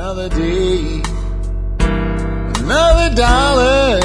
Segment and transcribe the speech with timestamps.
[0.00, 1.02] Another day,
[1.80, 3.98] another dollar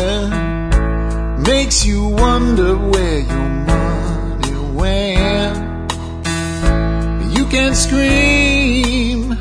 [1.38, 5.56] makes you wonder where your money went.
[7.38, 9.38] You can scream.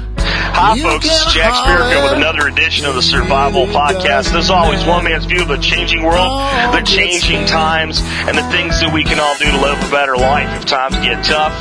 [0.53, 1.07] Hi, folks.
[1.07, 4.35] It's Jack Spirko with another edition of the Survival Podcast.
[4.35, 6.39] As always, one man's view of the changing world,
[6.75, 10.19] the changing times, and the things that we can all do to live a better
[10.19, 11.57] life if times get tough,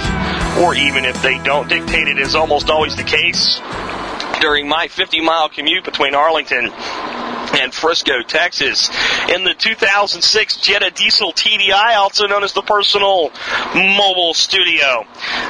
[0.60, 1.70] or even if they don't.
[1.70, 3.62] Dictated is almost always the case
[4.42, 6.72] during my 50 mile commute between Arlington
[7.60, 8.90] and Frisco, Texas,
[9.30, 13.32] in the 2006 Jetta Diesel TDI, also known as the personal
[13.76, 15.06] mobile studio.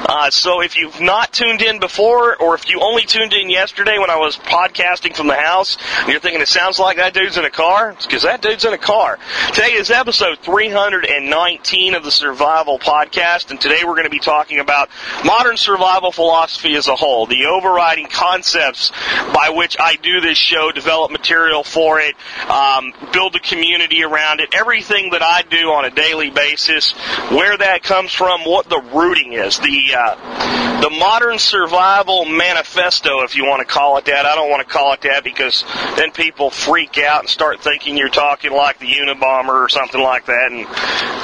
[0.06, 3.98] Uh, so if you've not tuned in before, or if you only tuned in yesterday
[4.00, 7.38] when I was podcasting from the house, and you're thinking it sounds like that dude's
[7.38, 9.20] in a car, it's because that dude's in a car.
[9.54, 14.60] Today is episode 319 of the Survival Podcast, and today we're going to be talking
[14.60, 14.90] about
[15.26, 18.92] modern survival philosophy as a whole, the overriding concepts
[19.34, 22.16] by which I do this show, develop material for it,
[22.50, 26.92] um, build a community around it, everything that I do on a daily basis,
[27.30, 33.36] where that comes from, what the rooting is, the uh, the modern survival manifesto, if
[33.36, 34.26] you want to call it that.
[34.26, 35.64] I don't want to call it that because
[35.96, 40.26] then people freak out and start thinking you're talking like the Unabomber or something like
[40.26, 40.66] that, and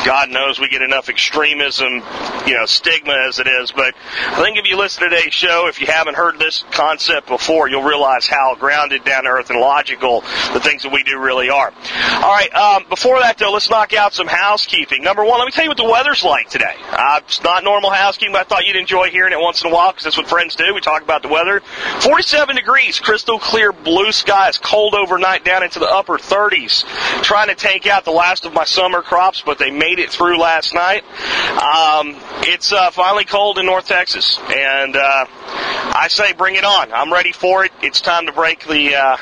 [0.06, 2.04] God knows we get enough extremism,
[2.46, 3.72] you know, stigma as it is.
[3.72, 3.96] But
[4.28, 7.68] I think if you listen to today's show, if you haven't heard this concept before,
[7.68, 10.22] you'll realize how grounded, down to earth, and logical
[10.58, 11.72] the things that we do really are.
[11.72, 12.54] All right.
[12.54, 15.04] Um, before that, though, let's knock out some housekeeping.
[15.04, 16.76] Number one, let me tell you what the weather's like today.
[16.90, 19.74] Uh, it's not normal housekeeping, but I thought you'd enjoy hearing it once in a
[19.74, 20.74] while because that's what friends do.
[20.74, 21.62] We talk about the weather.
[22.02, 26.84] 47 degrees, crystal clear blue skies, cold overnight down into the upper 30s.
[27.22, 30.40] Trying to take out the last of my summer crops, but they made it through
[30.40, 31.04] last night.
[31.52, 36.92] Um, it's uh, finally cold in North Texas, and uh, I say bring it on.
[36.92, 37.72] I'm ready for it.
[37.82, 39.18] It's time to break the uh,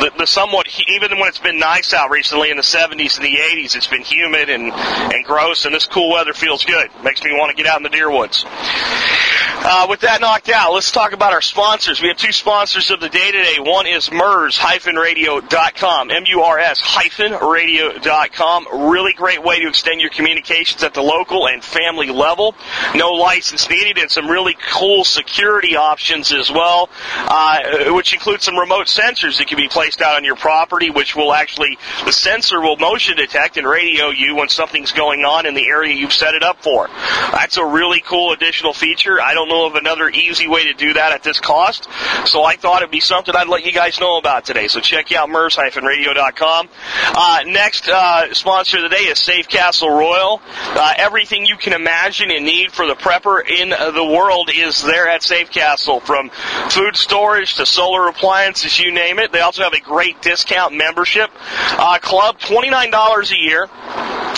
[0.00, 3.36] the, the somewhat even when it's been nice out recently in the 70s and the
[3.36, 6.90] 80s, it's been humid and and gross, and this cool weather feels good.
[7.02, 8.44] Makes me want to get out in the deer woods.
[9.64, 12.02] Uh, with that knocked out, let's talk about our sponsors.
[12.02, 13.58] We have two sponsors of the day today.
[13.60, 18.90] One is MURS-radio.com, M-U-R-S hyphen radio.com.
[18.90, 22.56] Really great way to extend your communications at the local and family level.
[22.96, 28.56] No license needed and some really cool security options as well, uh, which include some
[28.56, 32.60] remote sensors that can be placed out on your property, which will actually, the sensor
[32.60, 36.34] will motion detect and radio you when something's going on in the area you've set
[36.34, 36.88] it up for.
[37.30, 39.20] That's a really cool additional feature.
[39.20, 41.88] I don't know of another easy way to do that at this cost,
[42.26, 44.68] so I thought it'd be something I'd let you guys know about today.
[44.68, 46.68] So check out MURS-radio.com.
[47.14, 50.40] Uh, next uh, sponsor of the day is Safe Castle Royal.
[50.46, 55.08] Uh, everything you can imagine and need for the prepper in the world is there
[55.08, 56.30] at Safe Castle, from
[56.70, 59.32] food storage to solar appliances, you name it.
[59.32, 61.30] They also have a great discount membership
[61.72, 63.68] uh, club, $29 a year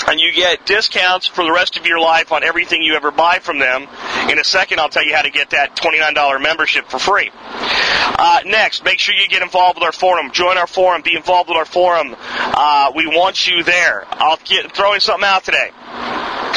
[0.06, 3.38] and you get discounts for the rest of your life on everything you ever buy
[3.38, 3.86] from them.
[4.28, 7.30] In a second, I'll tell you how to get that $29 membership for free.
[7.34, 10.30] Uh, next, make sure you get involved with our forum.
[10.32, 11.02] Join our forum.
[11.02, 12.14] Be involved with our forum.
[12.18, 14.04] Uh, we want you there.
[14.10, 15.70] I'll get throwing something out today.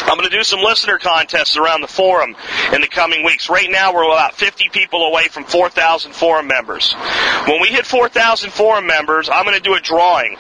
[0.07, 2.36] I'm going to do some listener contests around the forum
[2.72, 3.50] in the coming weeks.
[3.50, 6.94] Right now, we're about 50 people away from 4,000 forum members.
[7.46, 10.38] When we hit 4,000 forum members, I'm going to do a drawing.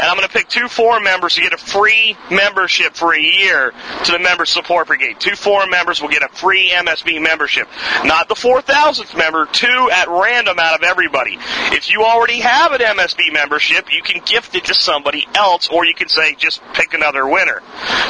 [0.00, 3.20] And I'm going to pick two forum members to get a free membership for a
[3.20, 3.74] year
[4.04, 5.20] to the Member Support Brigade.
[5.20, 7.68] Two forum members will get a free MSB membership.
[8.04, 11.36] Not the 4,000th member, two at random out of everybody.
[11.72, 15.84] If you already have an MSB membership, you can gift it to somebody else, or
[15.84, 17.60] you can say, just pick another winner.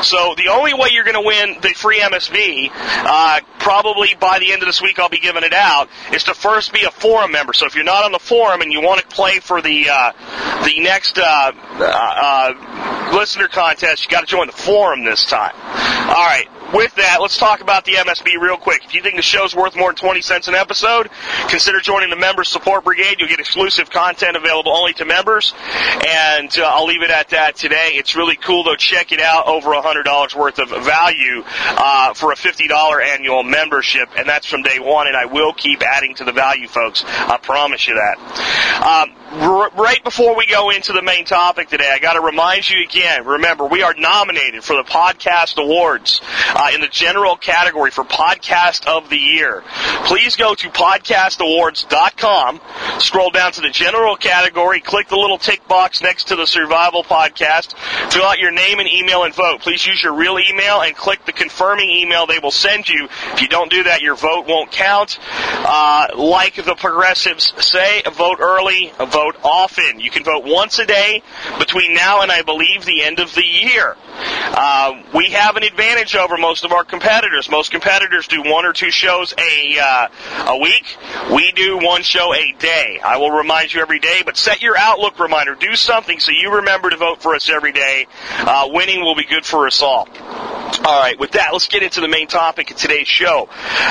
[0.02, 4.52] So the only way you're going to win the free MSB, uh, probably by the
[4.52, 7.32] end of this week I'll be giving it out, is to first be a forum
[7.32, 7.52] member.
[7.52, 10.12] So if you're not on the forum and you want to play for the uh,
[10.64, 11.52] the next uh,
[11.86, 15.54] uh, listener contest, you got to join the forum this time.
[15.54, 18.84] All right with that, let's talk about the MSB real quick.
[18.84, 21.10] If you think the show's worth more than 20 cents an episode,
[21.48, 23.16] consider joining the Members Support Brigade.
[23.18, 25.52] You'll get exclusive content available only to members,
[26.06, 27.90] and uh, I'll leave it at that today.
[27.94, 28.76] It's really cool, though.
[28.76, 29.46] Check it out.
[29.46, 34.78] Over $100 worth of value uh, for a $50 annual membership, and that's from day
[34.78, 37.04] one, and I will keep adding to the value, folks.
[37.06, 39.06] I promise you that.
[39.08, 42.82] Um, right before we go into the main topic today, I got to remind you
[42.84, 43.24] again.
[43.24, 48.86] Remember, we are nominated for the podcast awards uh, in the general category for podcast
[48.86, 49.62] of the year.
[50.04, 52.60] Please go to podcastawards.com,
[52.98, 57.04] scroll down to the general category, click the little tick box next to the survival
[57.04, 57.76] podcast,
[58.12, 59.60] fill out your name and email and vote.
[59.60, 63.08] Please use your real email and click the confirming email they will send you.
[63.32, 65.20] If you don't do that, your vote won't count.
[65.30, 70.00] Uh, like the progressives say, vote early, vote often.
[70.00, 71.22] You can vote once a day
[71.58, 73.96] between now and I believe the end of the year.
[74.22, 77.50] Uh, we have an advantage over most of our competitors.
[77.50, 80.08] Most competitors do one or two shows a uh,
[80.48, 80.96] a week.
[81.32, 83.00] We do one show a day.
[83.04, 85.54] I will remind you every day, but set your Outlook reminder.
[85.54, 88.06] Do something so you remember to vote for us every day.
[88.38, 90.08] Uh, winning will be good for us all.
[90.84, 93.48] All right, with that, let's get into the main topic of today's show.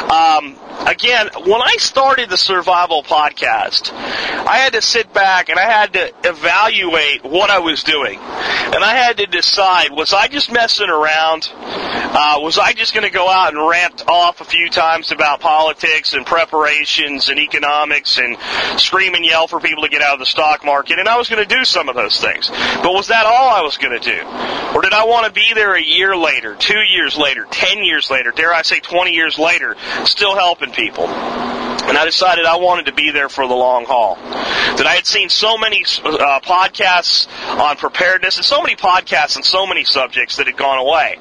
[0.09, 0.55] Um,
[0.87, 5.93] again, when I started the Survival Podcast, I had to sit back and I had
[5.93, 8.17] to evaluate what I was doing.
[8.17, 11.51] And I had to decide, was I just messing around?
[11.55, 15.39] Uh, was I just going to go out and rant off a few times about
[15.39, 18.37] politics and preparations and economics and
[18.79, 20.99] scream and yell for people to get out of the stock market?
[20.99, 22.49] And I was going to do some of those things.
[22.49, 24.21] But was that all I was going to do?
[24.75, 28.09] Or did I want to be there a year later, two years later, ten years
[28.09, 29.75] later, dare I say 20 years later,
[30.05, 31.07] still helping people?
[31.89, 34.15] And I decided I wanted to be there for the long haul.
[34.15, 37.27] That I had seen so many uh, podcasts
[37.59, 41.17] on preparedness and so many podcasts on so many subjects that had gone away.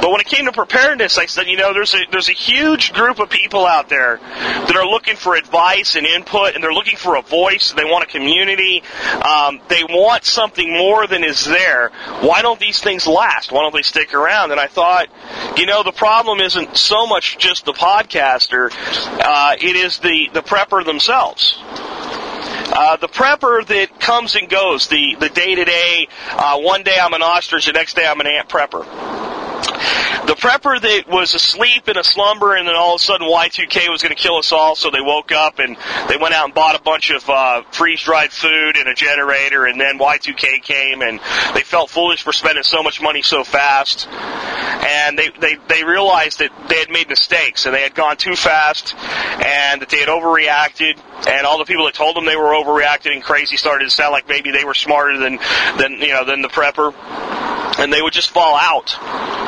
[0.00, 2.92] But when it came to preparedness, I said, you know, there's a there's a huge
[2.92, 6.96] group of people out there that are looking for advice and input, and they're looking
[6.96, 7.72] for a voice.
[7.72, 8.82] They want a community.
[9.24, 11.90] Um, they want something more than is there.
[12.20, 13.50] Why don't these things last?
[13.50, 14.52] Why don't they stick around?
[14.52, 15.08] And I thought,
[15.56, 18.70] you know, the problem isn't so much just the podcaster.
[19.20, 21.58] Uh, it is the, the prepper themselves.
[21.60, 27.22] Uh, the prepper that comes and goes, the, the day-to-day, uh, one day I'm an
[27.22, 28.84] ostrich, the next day I'm an ant prepper.
[29.66, 33.90] The prepper that was asleep in a slumber and then all of a sudden Y2K
[33.90, 35.76] was going to kill us all, so they woke up and
[36.08, 39.80] they went out and bought a bunch of uh, freeze-dried food and a generator, and
[39.80, 41.20] then Y2K came and
[41.54, 46.38] they felt foolish for spending so much money so fast, and they they they realized
[46.38, 50.08] that they had made mistakes and they had gone too fast, and that they had
[50.08, 53.90] overreacted, and all the people that told them they were overreacting and crazy started to
[53.90, 55.38] sound like maybe they were smarter than
[55.78, 56.94] than you know than the prepper,
[57.78, 59.43] and they would just fall out.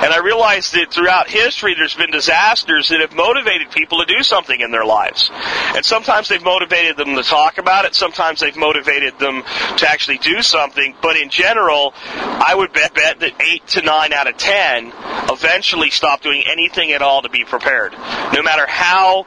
[0.00, 4.22] And I realized that throughout history, there's been disasters that have motivated people to do
[4.22, 5.28] something in their lives.
[5.74, 7.94] And sometimes they've motivated them to talk about it.
[7.94, 9.42] Sometimes they've motivated them
[9.76, 10.94] to actually do something.
[11.02, 14.92] But in general, I would bet, bet that eight to nine out of ten
[15.30, 17.92] eventually stop doing anything at all to be prepared.
[18.32, 19.26] No matter how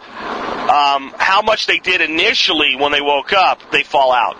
[0.61, 4.37] um, how much they did initially when they woke up, they fall out.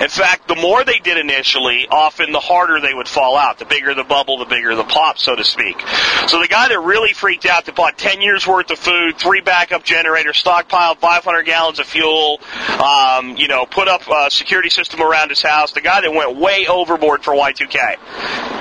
[0.00, 3.58] In fact, the more they did initially, often the harder they would fall out.
[3.58, 5.80] The bigger the bubble, the bigger the pop, so to speak.
[6.26, 9.40] So the guy that really freaked out, that bought 10 years worth of food, three
[9.40, 12.40] backup generators, stockpiled 500 gallons of fuel,
[12.82, 16.36] um, you know, put up a security system around his house, the guy that went
[16.36, 17.72] way overboard for Y2K,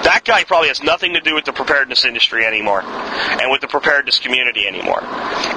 [0.03, 3.67] that guy probably has nothing to do with the preparedness industry anymore and with the
[3.67, 5.01] preparedness community anymore.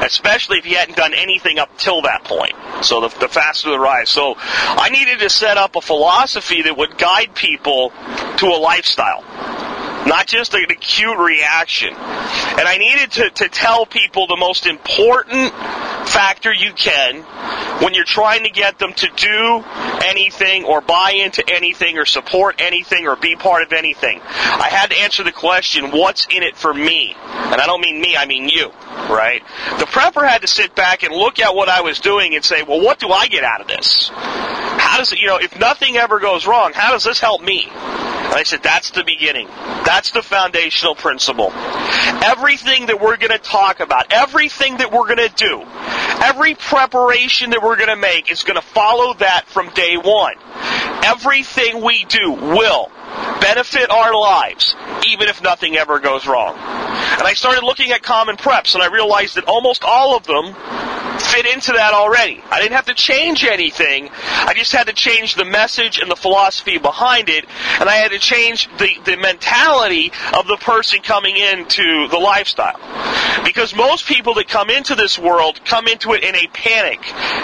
[0.03, 2.55] Especially if he hadn't done anything up till that point.
[2.83, 4.11] So the, the faster the rise.
[4.11, 7.91] So I needed to set up a philosophy that would guide people
[8.39, 9.25] to a lifestyle
[10.07, 11.89] not just an acute reaction.
[11.89, 15.53] And I needed to, to tell people the most important
[16.09, 17.23] factor you can
[17.83, 19.65] when you're trying to get them to do
[20.05, 24.21] anything or buy into anything or support anything or be part of anything.
[24.23, 27.17] I had to answer the question, what's in it for me?
[27.17, 28.71] And I don't mean me, I mean you,
[29.11, 29.43] right?
[29.79, 32.63] The prepper had to sit back and look at what I was doing and say,
[32.63, 34.11] well, what do I get out of this?
[34.13, 37.69] How does it, you know, if nothing ever goes wrong, how does this help me?
[38.25, 39.47] And I said, that's the beginning.
[39.47, 41.53] That's the foundational principle.
[41.53, 45.63] Everything that we're going to talk about, everything that we're going to do,
[46.25, 50.35] every preparation that we're going to make is going to follow that from day one.
[51.05, 52.91] Everything we do will
[53.41, 54.75] benefit our lives,
[55.09, 56.57] even if nothing ever goes wrong.
[56.57, 60.55] And I started looking at common preps, and I realized that almost all of them
[61.21, 62.43] fit into that already.
[62.51, 64.11] I didn't have to change anything.
[64.13, 67.45] I just had to change the message and the philosophy behind it,
[67.81, 72.79] and I had to change the, the mentality of the person coming into the lifestyle.
[73.45, 77.01] Because most people that come into this world come into it in a panic.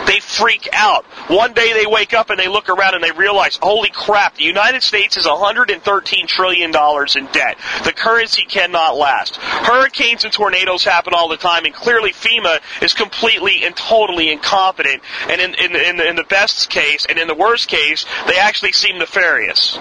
[0.06, 1.04] They freak out.
[1.28, 4.44] One day they wake up and they look around and they realize, holy crap, the
[4.44, 5.26] United States is
[5.66, 7.58] $113 trillion in debt.
[7.84, 9.36] The currency cannot last.
[9.36, 15.02] Hurricanes and tornadoes happen all the time, and clearly FEMA is completely and totally incompetent,
[15.28, 18.72] and in, in, in, in the best case, and in the worst case, they actually
[18.72, 19.78] seem nefarious.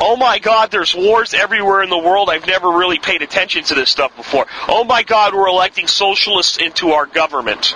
[0.00, 2.30] Oh my God, there's wars everywhere in the world.
[2.30, 4.46] I've never really paid attention to this stuff before.
[4.68, 7.74] Oh my God, we're electing socialists into our government.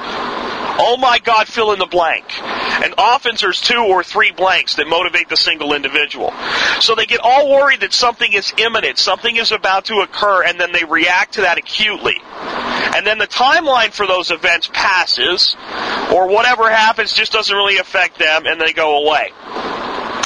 [0.84, 2.24] Oh my God, fill in the blank.
[2.42, 6.32] And often there's two or three blanks that motivate the single individual.
[6.80, 10.58] So they get all worried that something is imminent, something is about to occur, and
[10.58, 12.16] then they react to that acutely.
[12.24, 15.56] And then the timeline for those events passes,
[16.12, 19.30] or whatever happens just doesn't really affect them, and they go away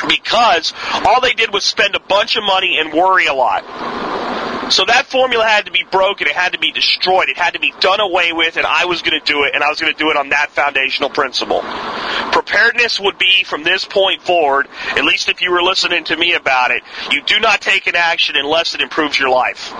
[0.08, 0.72] because
[1.04, 3.64] all they did was spend a bunch of money and worry a lot.
[4.70, 6.26] So that formula had to be broken.
[6.26, 7.28] It had to be destroyed.
[7.28, 9.62] It had to be done away with, and I was going to do it, and
[9.62, 11.62] I was going to do it on that foundational principle.
[12.32, 16.34] Preparedness would be from this point forward, at least if you were listening to me
[16.34, 19.72] about it, you do not take an action unless it improves your life.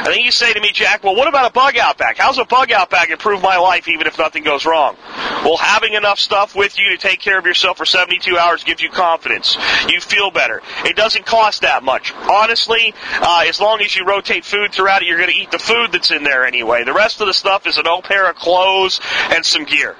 [0.00, 2.16] And then you say to me, Jack, well, what about a bug out bag?
[2.16, 4.96] How's a bug out bag improve my life even if nothing goes wrong?
[5.44, 8.82] Well, having enough stuff with you to take care of yourself for 72 hours gives
[8.82, 9.58] you confidence.
[9.88, 10.62] You feel better.
[10.84, 12.14] It doesn't cost that much.
[12.14, 15.58] Honestly, uh, as long as you rotate food throughout it, you're going to eat the
[15.58, 16.84] food that's in there anyway.
[16.84, 19.96] The rest of the stuff is an old pair of clothes and some gear.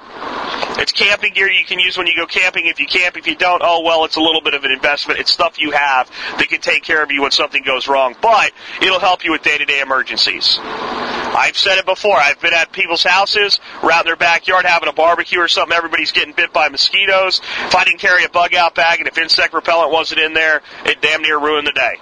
[0.81, 2.65] It's camping gear you can use when you go camping.
[2.65, 5.19] If you camp, if you don't, oh well, it's a little bit of an investment.
[5.19, 8.51] It's stuff you have that can take care of you when something goes wrong, but
[8.81, 10.59] it'll help you with day-to-day emergencies.
[10.61, 12.17] I've said it before.
[12.17, 15.75] I've been at people's houses, around their backyard having a barbecue or something.
[15.75, 17.41] Everybody's getting bit by mosquitoes.
[17.67, 20.61] If I didn't carry a bug out bag and if insect repellent wasn't in there,
[20.85, 21.95] it damn near ruined the day.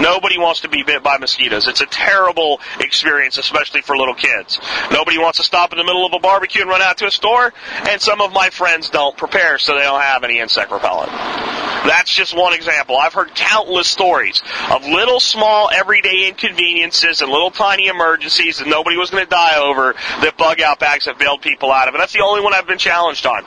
[0.00, 1.68] Nobody wants to be bit by mosquitoes.
[1.68, 4.60] It's a terrible experience, especially for little kids.
[4.90, 7.10] Nobody wants to stop in the middle of a barbecue and run out to a
[7.10, 7.52] store,
[7.88, 11.10] and some of my friends don't prepare so they don't have any insect repellent.
[11.84, 12.96] That's just one example.
[12.96, 18.96] I've heard countless stories of little small everyday inconveniences and little tiny emergencies that nobody
[18.96, 21.94] was going to die over that bug out bags have bailed people out of.
[21.94, 23.44] And that's the only one I've been challenged on.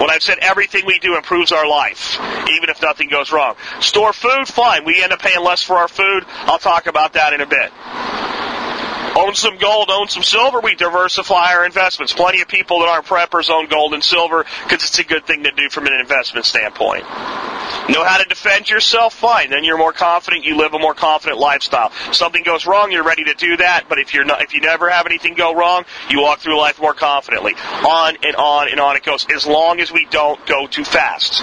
[0.00, 2.18] When I've said everything we do improves our life,
[2.50, 3.54] even if nothing goes wrong.
[3.80, 4.84] Store food, fine.
[4.84, 6.24] We end up paying less for our food.
[6.26, 7.72] I'll talk about that in a bit
[9.16, 12.12] own some gold, own some silver, we diversify our investments.
[12.12, 15.44] Plenty of people that aren't preppers own gold and silver because it's a good thing
[15.44, 17.04] to do from an investment standpoint.
[17.88, 19.14] Know how to defend yourself?
[19.14, 19.50] Fine.
[19.50, 20.44] Then you're more confident.
[20.44, 21.92] You live a more confident lifestyle.
[22.12, 23.84] Something goes wrong, you're ready to do that.
[23.88, 26.80] But if you're not, if you never have anything go wrong, you walk through life
[26.80, 27.54] more confidently.
[27.54, 29.26] On and on and on it goes.
[29.34, 31.42] As long as we don't go too fast.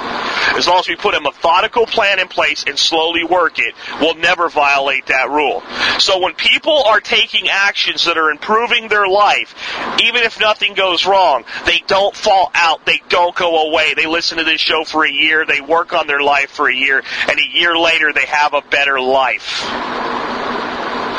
[0.56, 4.15] As long as we put a methodical plan in place and slowly work it, we'll
[4.15, 5.63] never violate that rule.
[6.00, 9.55] So when people are taking actions that are improving their life,
[10.01, 12.86] even if nothing goes wrong, they don't fall out.
[12.86, 13.93] They don't go away.
[13.93, 15.46] They listen to this show for a year.
[15.46, 18.62] They work on their life for a year, and a year later they have a
[18.62, 19.63] better life.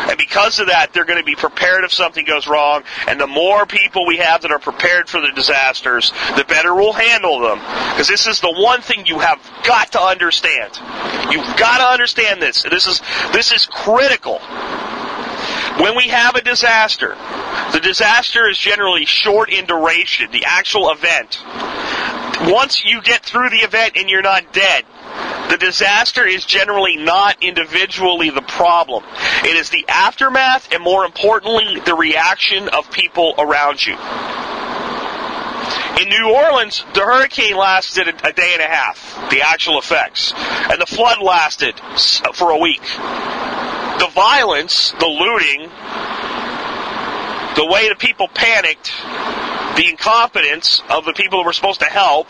[0.06, 2.82] And because of that, they're going to be prepared if something goes wrong.
[3.08, 6.92] And the more people we have that are prepared for the disasters, the better we'll
[6.92, 7.58] handle them.
[7.58, 10.78] Because this is the one thing you have got to understand.
[11.32, 12.62] You've got to understand this.
[12.62, 13.00] This is,
[13.32, 14.40] this is critical.
[15.78, 17.16] When we have a disaster,
[17.72, 21.40] the disaster is generally short in duration, the actual event.
[22.52, 24.84] Once you get through the event and you're not dead,
[25.50, 29.02] the disaster is generally not individually the problem.
[29.42, 33.96] It is the aftermath and more importantly, the reaction of people around you.
[36.00, 40.80] In New Orleans, the hurricane lasted a day and a half, the actual effects, and
[40.80, 41.78] the flood lasted
[42.34, 42.82] for a week.
[43.98, 45.70] The violence, the looting,
[47.56, 48.92] the way the people panicked,
[49.76, 52.26] the incompetence of the people who were supposed to help,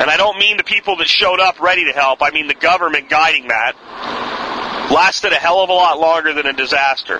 [0.00, 2.54] and I don't mean the people that showed up ready to help, I mean the
[2.54, 3.74] government guiding that,
[4.92, 7.18] lasted a hell of a lot longer than a disaster.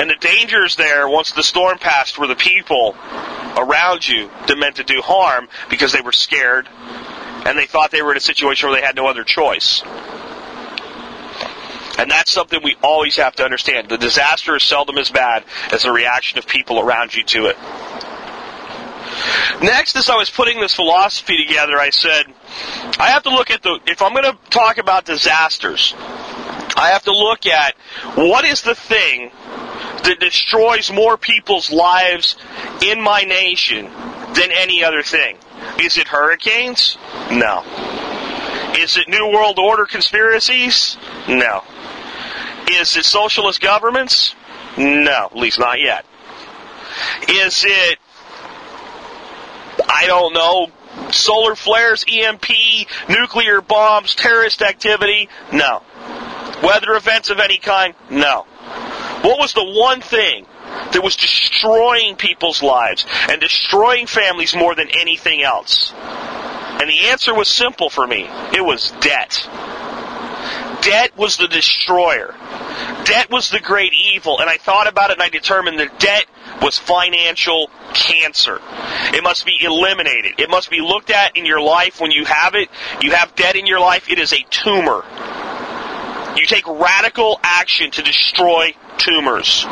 [0.00, 2.96] And the dangers there, once the storm passed, were the people
[3.56, 6.68] around you that meant to do harm because they were scared
[7.46, 9.82] and they thought they were in a situation where they had no other choice.
[11.98, 13.88] And that's something we always have to understand.
[13.88, 17.56] The disaster is seldom as bad as the reaction of people around you to it.
[19.62, 22.26] Next, as I was putting this philosophy together, I said,
[22.98, 25.94] I have to look at the, if I'm going to talk about disasters,
[26.76, 27.76] I have to look at
[28.16, 29.30] what is the thing
[30.02, 32.36] that destroys more people's lives
[32.82, 33.84] in my nation
[34.34, 35.38] than any other thing.
[35.80, 36.98] Is it hurricanes?
[37.30, 37.62] No.
[38.76, 40.96] Is it New World Order conspiracies?
[41.28, 41.62] No.
[42.70, 44.34] Is it socialist governments?
[44.76, 46.04] No, at least not yet.
[47.28, 47.98] Is it,
[49.88, 50.68] I don't know,
[51.10, 52.46] solar flares, EMP,
[53.08, 55.28] nuclear bombs, terrorist activity?
[55.52, 55.82] No.
[56.62, 57.94] Weather events of any kind?
[58.10, 58.46] No.
[59.22, 60.46] What was the one thing
[60.92, 65.92] that was destroying people's lives and destroying families more than anything else?
[65.94, 68.26] And the answer was simple for me.
[68.52, 69.48] It was debt.
[70.84, 72.34] Debt was the destroyer.
[73.04, 74.40] Debt was the great evil.
[74.40, 76.26] And I thought about it and I determined that debt
[76.60, 78.60] was financial cancer.
[79.14, 80.38] It must be eliminated.
[80.38, 82.68] It must be looked at in your life when you have it.
[83.02, 84.10] You have debt in your life.
[84.10, 85.04] It is a tumor.
[86.36, 89.64] You take radical action to destroy tumors.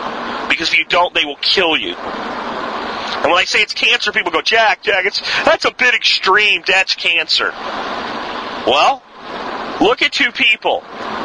[0.48, 1.94] Because if you don't, they will kill you.
[1.94, 6.62] And when I say it's cancer, people go, Jack, Jack, it's, that's a bit extreme.
[6.66, 7.50] That's cancer.
[8.66, 9.02] Well,
[9.82, 10.82] look at two people.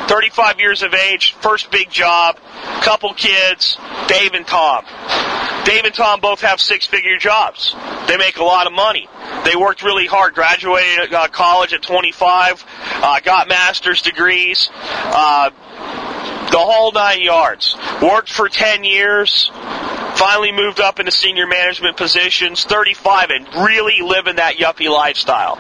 [0.08, 2.38] 35 years of age, first big job,
[2.82, 4.86] couple kids, Dave and Tom.
[5.66, 7.76] Dave and Tom both have six figure jobs.
[8.08, 9.10] They make a lot of money.
[9.44, 15.50] They worked really hard, graduated uh, college at 25, uh, got master's degrees, uh,
[16.52, 17.76] the whole nine yards.
[18.02, 19.52] Worked for 10 years,
[20.16, 25.58] finally moved up into senior management positions, 35, and really living that yuppie lifestyle.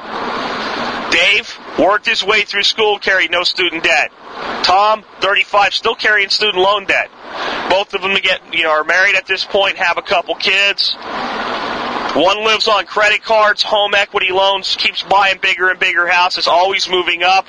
[1.11, 4.11] Dave worked his way through school, carried no student debt.
[4.63, 7.09] Tom, 35, still carrying student loan debt.
[7.69, 10.95] Both of them get, you know, are married at this point, have a couple kids.
[12.15, 16.89] One lives on credit cards, home equity loans, keeps buying bigger and bigger houses, always
[16.89, 17.45] moving up.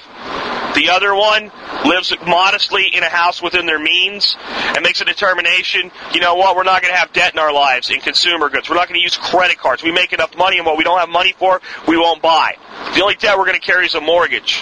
[0.79, 1.51] The other one
[1.87, 6.55] lives modestly in a house within their means and makes a determination, you know what,
[6.55, 8.71] we're not going to have debt in our lives in consumer goods.
[8.71, 9.83] We're not going to use credit cards.
[9.83, 12.55] We make enough money and what we don't have money for, we won't buy.
[12.95, 14.59] The only debt we're going to carry is a mortgage.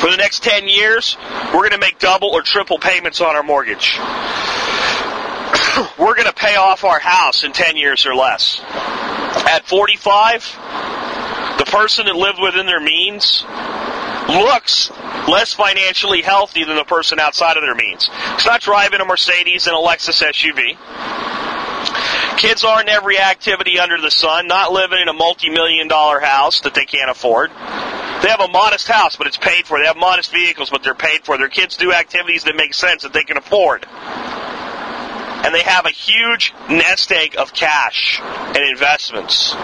[0.00, 1.16] For the next 10 years,
[1.54, 3.96] we're going to make double or triple payments on our mortgage.
[6.00, 8.60] we're going to pay off our house in 10 years or less.
[8.60, 10.42] At 45,
[11.58, 13.44] the person that lived within their means
[14.30, 14.90] looks
[15.28, 18.08] less financially healthy than the person outside of their means.
[18.34, 20.76] It's not driving a Mercedes and a Lexus SUV.
[22.38, 26.74] Kids aren't every activity under the sun, not living in a multi-million dollar house that
[26.74, 27.50] they can't afford.
[27.50, 29.78] They have a modest house, but it's paid for.
[29.78, 31.38] They have modest vehicles, but they're paid for.
[31.38, 33.86] Their kids do activities that make sense that they can afford.
[33.90, 39.54] And they have a huge nest egg of cash and investments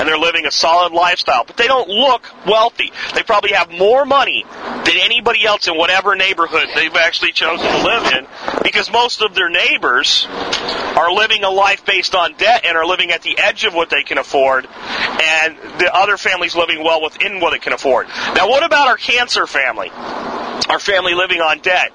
[0.00, 2.90] and they're living a solid lifestyle, but they don't look wealthy.
[3.14, 7.84] They probably have more money than anybody else in whatever neighborhood they've actually chosen to
[7.84, 8.26] live in
[8.62, 13.10] because most of their neighbors are living a life based on debt and are living
[13.10, 17.38] at the edge of what they can afford and the other families living well within
[17.38, 18.08] what they can afford.
[18.34, 19.90] Now what about our cancer family?
[19.90, 21.92] Our family living on debt.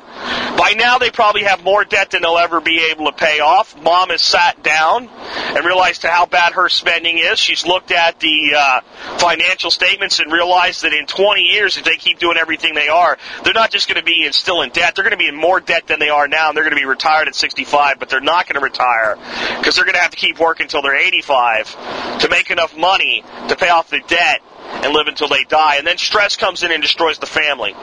[0.57, 3.79] By now, they probably have more debt than they'll ever be able to pay off.
[3.81, 7.37] Mom has sat down and realized how bad her spending is.
[7.37, 8.81] She's looked at the uh,
[9.17, 13.17] financial statements and realized that in 20 years, if they keep doing everything they are,
[13.43, 14.95] they're not just going to be in, still in debt.
[14.95, 16.81] They're going to be in more debt than they are now, and they're going to
[16.81, 17.99] be retired at 65.
[17.99, 19.17] But they're not going to retire
[19.57, 23.23] because they're going to have to keep working until they're 85 to make enough money
[23.47, 24.41] to pay off the debt
[24.83, 25.77] and live until they die.
[25.77, 27.73] And then stress comes in and destroys the family.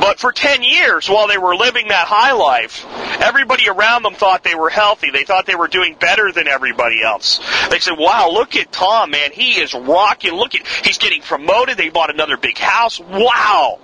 [0.00, 2.86] But for 10 years, while they were living that high life,
[3.20, 5.10] everybody around them thought they were healthy.
[5.10, 7.38] They thought they were doing better than everybody else.
[7.68, 9.30] They said, wow, look at Tom, man.
[9.32, 10.32] He is rocking.
[10.32, 11.76] Look at, he's getting promoted.
[11.76, 12.98] They bought another big house.
[12.98, 13.78] Wow.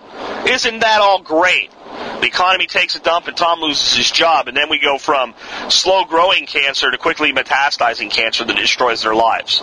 [0.48, 1.70] Isn't that all great?
[2.20, 5.34] The economy takes a dump and Tom loses his job, and then we go from
[5.68, 9.60] slow growing cancer to quickly metastasizing cancer that destroys their lives.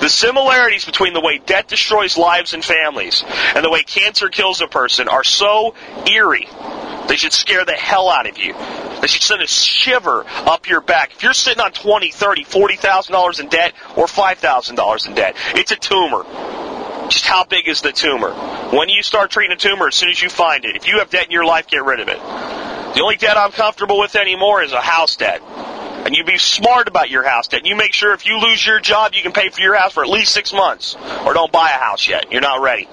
[0.00, 4.60] The similarities between the way debt destroys lives and families and the way cancer kills
[4.60, 5.74] a person are so
[6.06, 6.48] eerie.
[7.08, 8.54] They should scare the hell out of you.
[9.00, 11.12] They should send a shiver up your back.
[11.12, 15.06] If you're sitting on twenty, thirty, forty thousand dollars in debt or five thousand dollars
[15.06, 16.24] in debt, it's a tumor.
[17.08, 18.30] Just how big is the tumor?
[18.76, 21.10] When you start treating a tumor, as soon as you find it, if you have
[21.10, 22.18] debt in your life, get rid of it.
[22.18, 25.42] The only debt I'm comfortable with anymore is a house debt.
[25.42, 27.64] And you be smart about your house debt.
[27.64, 30.02] You make sure if you lose your job, you can pay for your house for
[30.02, 30.96] at least six months.
[31.24, 32.32] Or don't buy a house yet.
[32.32, 32.88] You're not ready.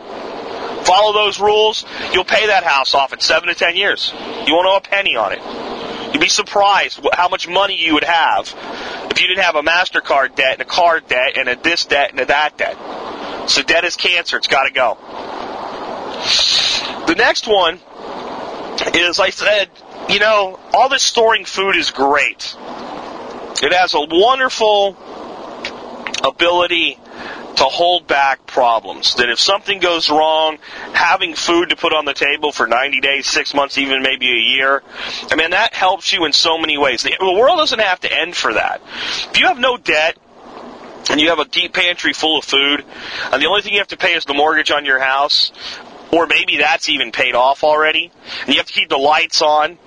[0.86, 4.12] Follow those rules, you'll pay that house off in seven to ten years.
[4.48, 6.14] You won't owe a penny on it.
[6.14, 8.54] You'd be surprised how much money you would have
[9.12, 12.12] if you didn't have a MasterCard debt and a card debt and a this debt
[12.12, 12.76] and a that debt.
[13.50, 14.38] So debt is cancer.
[14.38, 14.98] It's got to go.
[17.08, 17.80] The next one
[18.94, 19.70] is I said,
[20.08, 22.56] you know, all this storing food is great.
[23.62, 24.96] It has a wonderful
[26.24, 27.00] ability
[27.56, 29.16] to hold back problems.
[29.16, 30.60] That if something goes wrong,
[30.94, 34.56] having food to put on the table for 90 days, six months, even maybe a
[34.56, 34.84] year,
[35.30, 37.04] I mean, that helps you in so many ways.
[37.04, 38.82] The world doesn't have to end for that.
[39.32, 40.18] If you have no debt,
[41.10, 42.86] and you have a deep pantry full of food,
[43.32, 45.52] and the only thing you have to pay is the mortgage on your house,
[46.12, 49.78] or maybe that's even paid off already, and you have to keep the lights on,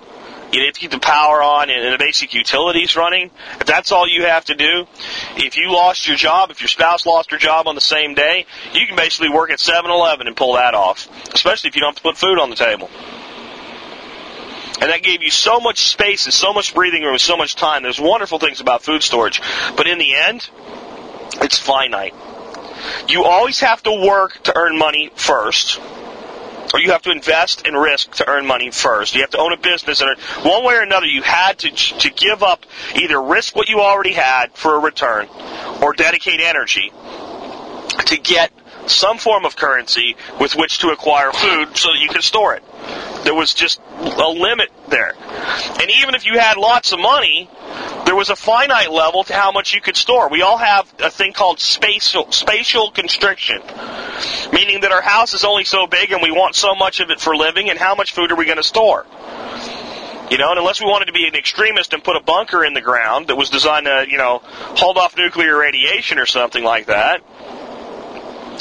[0.52, 3.30] You have to keep the power on and the basic utilities running.
[3.58, 4.86] If that's all you have to do,
[5.36, 8.44] if you lost your job, if your spouse lost her job on the same day,
[8.74, 11.96] you can basically work at 7-Eleven and pull that off, especially if you don't have
[11.96, 12.90] to put food on the table.
[14.82, 17.56] And that gave you so much space and so much breathing room and so much
[17.56, 17.82] time.
[17.82, 19.40] There's wonderful things about food storage.
[19.76, 20.50] But in the end,
[21.40, 22.14] it's finite.
[23.08, 25.80] You always have to work to earn money first
[26.72, 29.14] or you have to invest and risk to earn money first.
[29.14, 32.10] You have to own a business, and one way or another, you had to to
[32.10, 32.64] give up
[32.94, 35.28] either risk what you already had for a return,
[35.82, 36.92] or dedicate energy
[38.06, 38.52] to get
[38.86, 42.64] some form of currency with which to acquire food so that you can store it.
[43.24, 45.14] There was just a limit there.
[45.80, 47.48] And even if you had lots of money,
[48.04, 50.28] there was a finite level to how much you could store.
[50.28, 53.62] We all have a thing called spatial, spatial constriction,
[54.52, 57.20] meaning that our house is only so big and we want so much of it
[57.20, 59.06] for living, and how much food are we going to store?
[60.30, 62.74] You know, and unless we wanted to be an extremist and put a bunker in
[62.74, 66.86] the ground that was designed to, you know, hold off nuclear radiation or something like
[66.86, 67.20] that,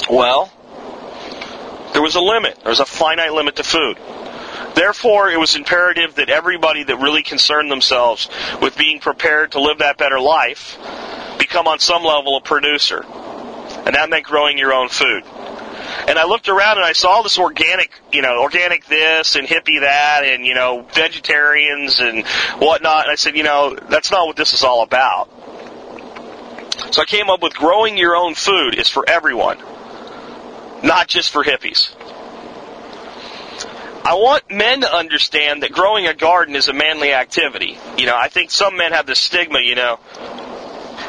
[0.09, 0.51] well,
[1.93, 2.59] there was a limit.
[2.61, 3.97] There was a finite limit to food.
[4.75, 8.29] Therefore, it was imperative that everybody that really concerned themselves
[8.61, 10.77] with being prepared to live that better life
[11.37, 13.03] become on some level a producer.
[13.85, 15.23] And that meant growing your own food.
[16.07, 19.81] And I looked around and I saw this organic, you know, organic this and hippie
[19.81, 22.25] that and, you know, vegetarians and
[22.59, 23.03] whatnot.
[23.03, 25.29] And I said, you know, that's not what this is all about.
[26.91, 29.57] So I came up with growing your own food is for everyone,
[30.83, 31.93] not just for hippies.
[34.03, 37.77] I want men to understand that growing a garden is a manly activity.
[37.97, 39.97] You know, I think some men have this stigma, you know.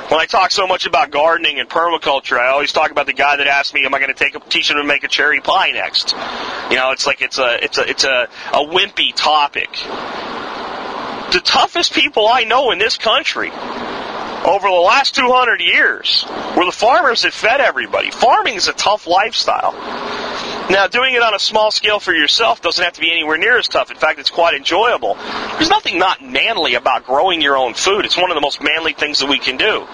[0.09, 3.37] When I talk so much about gardening and permaculture, I always talk about the guy
[3.37, 5.71] that asked me, "Am I going to take teach him to make a cherry pie
[5.71, 6.13] next?"
[6.71, 9.71] You know, it's like it's a it's a it's a a wimpy topic.
[11.33, 13.51] The toughest people I know in this country
[14.45, 16.25] over the last 200 years
[16.57, 18.11] were the farmers that fed everybody.
[18.11, 19.73] Farming is a tough lifestyle.
[20.71, 23.59] Now, doing it on a small scale for yourself doesn't have to be anywhere near
[23.59, 23.91] as tough.
[23.91, 25.15] In fact, it's quite enjoyable.
[25.15, 28.05] There's nothing not manly about growing your own food.
[28.05, 29.87] It's one of the most manly things that we can do.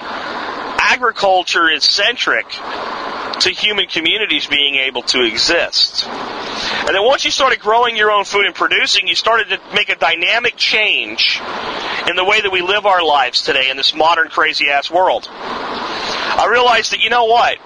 [0.91, 6.07] Agriculture is centric to human communities being able to exist.
[6.07, 9.91] And then once you started growing your own food and producing, you started to make
[9.91, 11.43] a dynamic change
[12.09, 15.29] in the way that we live our lives today in this modern crazy ass world.
[15.31, 17.59] I realized that, you know what?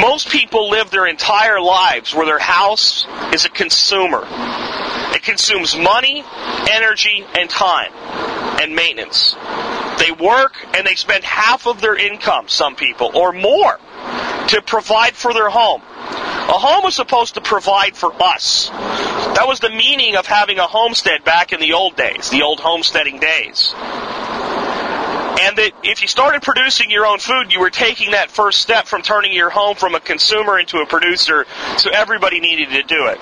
[0.00, 4.22] Most people live their entire lives where their house is a consumer.
[5.14, 6.24] It consumes money,
[6.70, 7.92] energy, and time,
[8.60, 9.34] and maintenance.
[9.98, 13.78] They work and they spend half of their income, some people, or more,
[14.48, 15.82] to provide for their home.
[15.82, 18.68] A home was supposed to provide for us.
[18.68, 22.60] That was the meaning of having a homestead back in the old days, the old
[22.60, 23.74] homesteading days.
[25.40, 28.86] And that if you started producing your own food, you were taking that first step
[28.86, 31.46] from turning your home from a consumer into a producer,
[31.76, 33.18] so everybody needed to do it.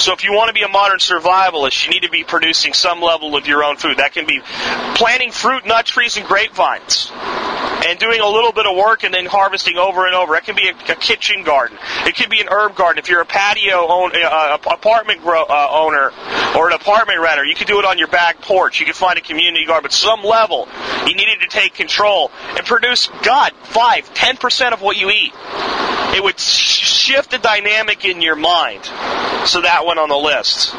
[0.00, 3.00] So if you want to be a modern survivalist, you need to be producing some
[3.00, 3.98] level of your own food.
[3.98, 4.40] That can be
[4.94, 7.10] planting fruit, nut trees, and grapevines
[7.84, 10.34] and doing a little bit of work and then harvesting over and over.
[10.36, 11.78] It can be a, a kitchen garden.
[12.06, 12.98] It could be an herb garden.
[12.98, 16.12] If you're a patio own, uh, apartment grow, uh, owner
[16.56, 18.80] or an apartment renter, you could do it on your back porch.
[18.80, 20.68] You could find a community garden, but some level
[21.06, 25.32] you needed to take control and produce, God, five, ten percent of what you eat.
[26.14, 28.84] It would shift the dynamic in your mind.
[29.46, 30.72] So that went on the list.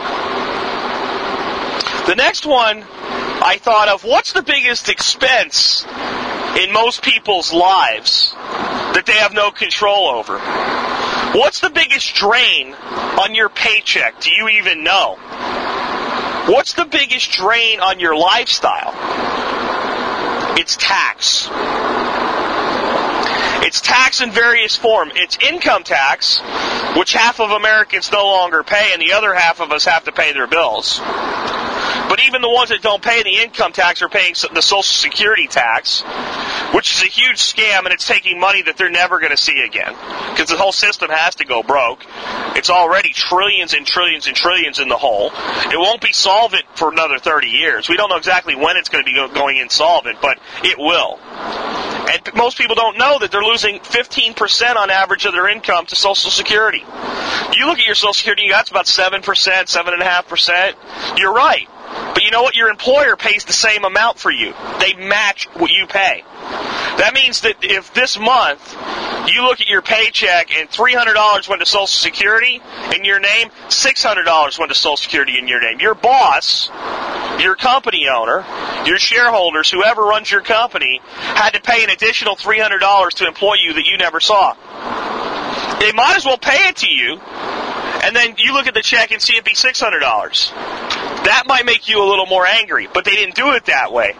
[2.07, 2.83] The next one
[3.41, 5.85] I thought of what's the biggest expense
[6.57, 10.37] in most people's lives that they have no control over?
[11.37, 14.21] What's the biggest drain on your paycheck?
[14.21, 15.17] Do you even know?
[16.47, 18.93] What's the biggest drain on your lifestyle?
[20.57, 21.49] It's tax.
[23.65, 25.13] It's tax in various forms.
[25.15, 26.41] It's income tax,
[26.97, 30.11] which half of Americans no longer pay, and the other half of us have to
[30.11, 30.99] pay their bills.
[32.09, 35.47] But even the ones that don't pay the income tax are paying the Social Security
[35.47, 36.03] tax,
[36.73, 39.61] which is a huge scam, and it's taking money that they're never going to see
[39.61, 39.95] again
[40.31, 42.05] because the whole system has to go broke.
[42.55, 45.31] It's already trillions and trillions and trillions in the hole.
[45.33, 47.89] It won't be solvent for another 30 years.
[47.89, 51.19] We don't know exactly when it's going to be going insolvent, but it will.
[52.13, 55.95] And most people don't know that they're losing 15% on average of their income to
[55.95, 56.83] Social Security.
[57.55, 61.17] You look at your Social Security, that's about 7%, 7.5%.
[61.17, 61.67] You're right.
[62.13, 62.55] But you know what?
[62.55, 64.53] Your employer pays the same amount for you.
[64.79, 66.23] They match what you pay.
[66.97, 68.75] That means that if this month
[69.33, 72.61] you look at your paycheck and $300 went to Social Security
[72.95, 75.79] in your name, $600 went to Social Security in your name.
[75.79, 76.69] Your boss
[77.39, 78.45] your company owner,
[78.85, 83.73] your shareholders, whoever runs your company, had to pay an additional $300 to employ you
[83.73, 84.53] that you never saw.
[85.79, 87.19] They might as well pay it to you,
[88.03, 91.02] and then you look at the check and see it be $600.
[91.25, 94.15] That might make you a little more angry, but they didn't do it that way.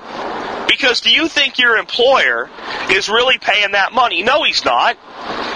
[0.68, 2.50] Because do you think your employer
[2.90, 4.24] is really paying that money?
[4.24, 4.98] No, he's not.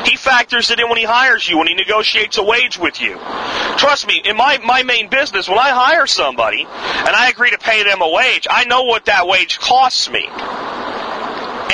[0.07, 3.17] He factors it in when he hires you, when he negotiates a wage with you.
[3.77, 7.57] Trust me, in my, my main business, when I hire somebody and I agree to
[7.57, 10.29] pay them a wage, I know what that wage costs me.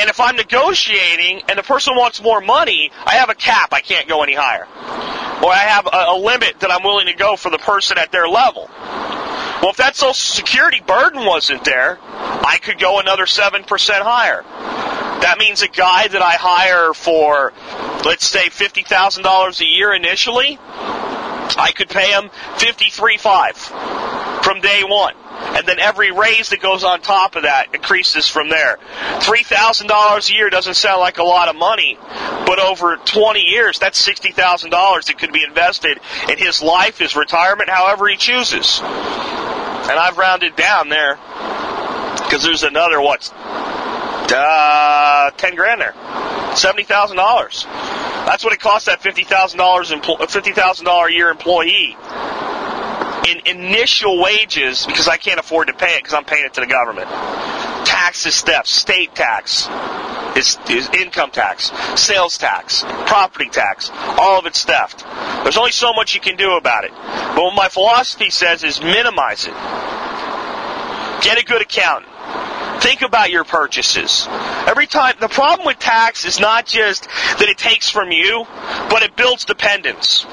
[0.04, 3.70] And if I'm negotiating and the person wants more money, I have a cap.
[3.72, 4.66] I can't go any higher.
[4.66, 8.12] Or I have a, a limit that I'm willing to go for the person at
[8.12, 8.70] their level.
[8.70, 13.66] Well, if that Social Security burden wasn't there, I could go another 7%
[14.02, 14.44] higher.
[15.22, 17.54] That means a guy that I hire for,
[18.04, 25.16] let's say, $50,000 a year initially, I could pay him 53.5 from day one.
[25.56, 28.78] And then every raise that goes on top of that increases from there.
[29.20, 31.98] $3,000 a year doesn't sound like a lot of money,
[32.46, 37.70] but over 20 years, that's $60,000 that could be invested in his life, his retirement,
[37.70, 38.80] however he chooses.
[38.82, 43.32] And I've rounded down there because there's another, what,
[44.34, 45.94] uh, 10 grand there.
[46.54, 47.66] $70,000.
[48.26, 51.98] That's what it costs that $50,000 $50,000 a year employee
[53.28, 56.62] in initial wages because I can't afford to pay it because I'm paying it to
[56.62, 57.08] the government.
[57.86, 59.68] Tax is theft, state tax
[60.36, 65.06] is, is income tax, sales tax, property tax, all of it's theft.
[65.44, 66.92] There's only so much you can do about it.
[66.92, 69.54] But what my philosophy says is minimize it.
[71.24, 72.12] Get a good accountant.
[72.82, 74.28] Think about your purchases.
[74.68, 78.46] Every time, the problem with tax is not just that it takes from you,
[78.90, 80.26] but it builds dependence.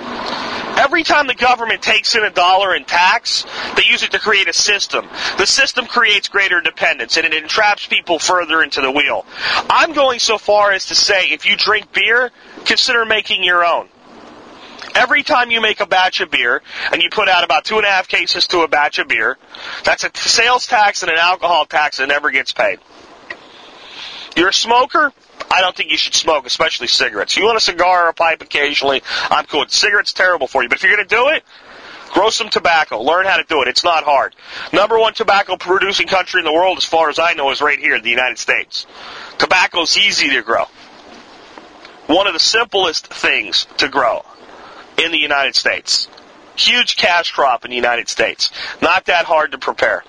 [0.80, 3.44] Every time the government takes in a dollar in tax,
[3.76, 5.06] they use it to create a system.
[5.36, 9.26] The system creates greater dependence and it entraps people further into the wheel.
[9.68, 12.30] I'm going so far as to say if you drink beer,
[12.64, 13.90] consider making your own.
[14.94, 17.84] Every time you make a batch of beer and you put out about two and
[17.84, 19.36] a half cases to a batch of beer,
[19.84, 22.78] that's a sales tax and an alcohol tax that never gets paid.
[24.34, 25.12] You're a smoker?
[25.50, 27.36] I don't think you should smoke, especially cigarettes.
[27.36, 29.64] You want a cigar or a pipe occasionally, I'm cool.
[29.68, 31.42] Cigarettes terrible for you, but if you're going to do it,
[32.12, 33.02] grow some tobacco.
[33.02, 33.68] Learn how to do it.
[33.68, 34.36] It's not hard.
[34.72, 37.78] Number one tobacco producing country in the world, as far as I know, is right
[37.78, 38.86] here in the United States.
[39.38, 40.66] Tobacco's easy to grow.
[42.06, 44.24] One of the simplest things to grow
[44.98, 46.08] in the United States.
[46.56, 48.50] Huge cash crop in the United States.
[48.82, 50.04] Not that hard to prepare.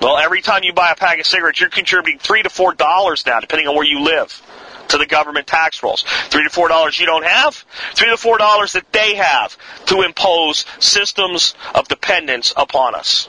[0.00, 3.26] Well, every time you buy a pack of cigarettes, you're contributing three to four dollars
[3.26, 4.40] now, depending on where you live,
[4.88, 6.04] to the government tax rolls.
[6.28, 7.54] Three to four dollars you don't have,
[7.94, 9.56] three to four dollars that they have
[9.86, 13.28] to impose systems of dependence upon us.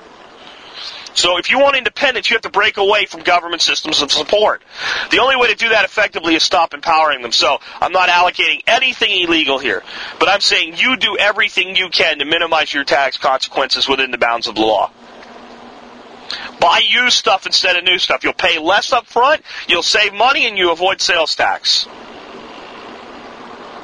[1.15, 4.61] So if you want independence, you have to break away from government systems of support.
[5.11, 7.31] The only way to do that effectively is stop empowering them.
[7.31, 9.83] So I'm not allocating anything illegal here,
[10.19, 14.17] but I'm saying you do everything you can to minimize your tax consequences within the
[14.17, 14.91] bounds of the law.
[16.59, 18.23] Buy used stuff instead of new stuff.
[18.23, 21.87] You'll pay less up front, you'll save money, and you avoid sales tax.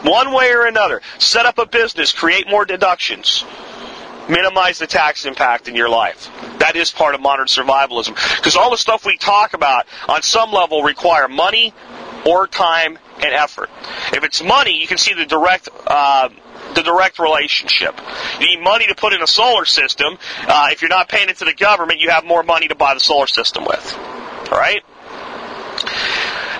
[0.04, 1.02] One way or another.
[1.18, 3.44] Set up a business, create more deductions.
[4.30, 6.30] Minimize the tax impact in your life.
[6.60, 8.16] That is part of modern survivalism.
[8.38, 11.74] Because all the stuff we talk about on some level require money
[12.26, 13.70] or time and effort.
[14.14, 16.30] If it's money, you can see the direct uh,
[16.76, 18.00] the direct relationship.
[18.40, 20.18] You need money to put in a solar system.
[20.48, 22.94] Uh, if you're not paying it to the government, you have more money to buy
[22.94, 23.98] the solar system with.
[24.52, 24.84] All right?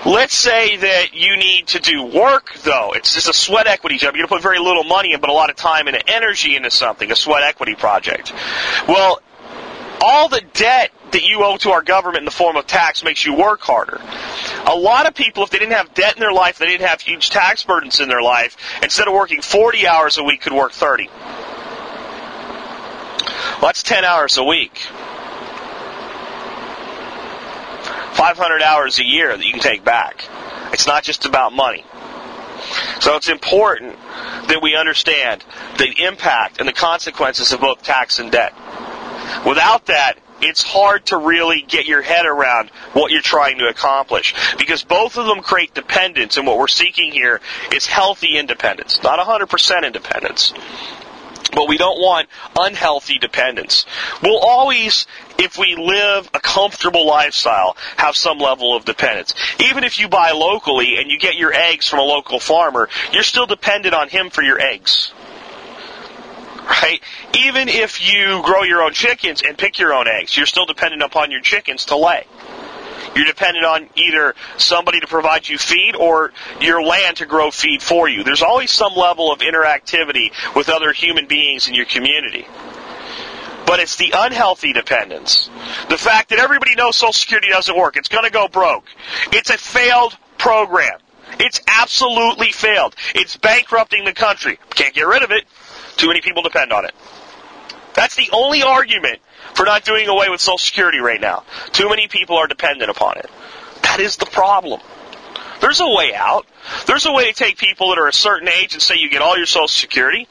[0.06, 2.92] Let's say that you need to do work, though.
[2.92, 4.14] It's just a sweat equity job.
[4.14, 6.54] You're going to put very little money in, but a lot of time and energy
[6.54, 8.32] into something, a sweat equity project.
[8.86, 9.20] Well,
[10.00, 13.24] all the debt that you owe to our government in the form of tax makes
[13.24, 14.02] you work harder.
[14.66, 17.00] A lot of people, if they didn't have debt in their life, they didn't have
[17.00, 20.72] huge tax burdens in their life, instead of working 40 hours a week, could work
[20.72, 21.08] 30.
[21.08, 21.18] Well,
[23.62, 24.76] that's 10 hours a week.
[28.12, 30.22] 500 hours a year that you can take back.
[30.74, 31.86] It's not just about money.
[33.00, 33.96] So it's important
[34.48, 35.46] that we understand
[35.78, 38.52] the impact and the consequences of both tax and debt.
[39.46, 44.34] Without that, it's hard to really get your head around what you're trying to accomplish
[44.58, 47.40] because both of them create dependence and what we're seeking here
[47.72, 50.52] is healthy independence, not 100% independence.
[51.52, 53.86] But we don't want unhealthy dependence.
[54.22, 55.06] We'll always,
[55.38, 59.32] if we live a comfortable lifestyle, have some level of dependence.
[59.60, 63.22] Even if you buy locally and you get your eggs from a local farmer, you're
[63.22, 65.12] still dependent on him for your eggs.
[66.66, 67.00] Right?
[67.36, 71.02] Even if you grow your own chickens and pick your own eggs, you're still dependent
[71.02, 72.26] upon your chickens to lay.
[73.14, 77.82] You're dependent on either somebody to provide you feed or your land to grow feed
[77.82, 78.24] for you.
[78.24, 82.46] There's always some level of interactivity with other human beings in your community.
[83.66, 85.50] But it's the unhealthy dependence.
[85.88, 87.96] The fact that everybody knows Social Security doesn't work.
[87.96, 88.84] It's going to go broke.
[89.32, 90.98] It's a failed program.
[91.40, 92.94] It's absolutely failed.
[93.14, 94.58] It's bankrupting the country.
[94.70, 95.44] Can't get rid of it.
[95.96, 96.94] Too many people depend on it.
[97.94, 99.20] That's the only argument
[99.54, 101.44] for not doing away with Social Security right now.
[101.72, 103.30] Too many people are dependent upon it.
[103.82, 104.80] That is the problem.
[105.60, 106.46] There's a way out.
[106.86, 109.22] There's a way to take people that are a certain age and say you get
[109.22, 110.28] all your Social Security.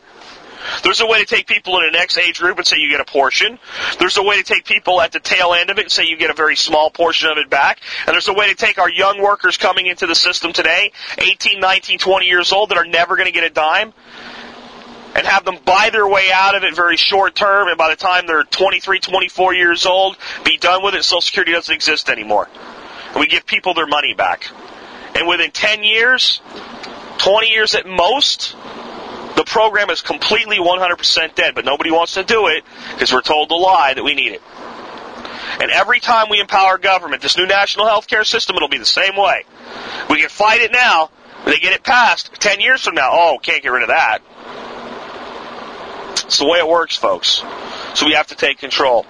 [0.84, 2.99] There's a way to take people in the next age group and say you get
[2.99, 3.60] a portion.
[3.99, 6.17] There's a way to take people at the tail end of it and say you
[6.17, 7.80] get a very small portion of it back.
[8.06, 11.60] And there's a way to take our young workers coming into the system today, 18,
[11.60, 13.93] 19, 20 years old, that are never going to get a dime,
[15.15, 17.95] and have them buy their way out of it very short term, and by the
[17.95, 21.04] time they're 23, 24 years old, be done with it.
[21.04, 22.49] Social Security doesn't exist anymore.
[23.12, 24.47] And we give people their money back.
[25.15, 26.41] And within 10 years,
[27.19, 28.58] 20 years at most,
[29.38, 33.49] the program is completely 100% dead, but nobody wants to do it because we're told
[33.49, 34.41] the lie that we need it.
[35.62, 38.86] And every time we empower government, this new national health care system, it'll be the
[38.86, 39.45] same way.
[40.10, 41.10] We can fight it now,
[41.45, 43.10] they get it passed 10 years from now.
[43.13, 44.21] Oh, can't get rid of that.
[46.23, 47.43] It's the way it works, folks.
[47.93, 49.06] So we have to take control.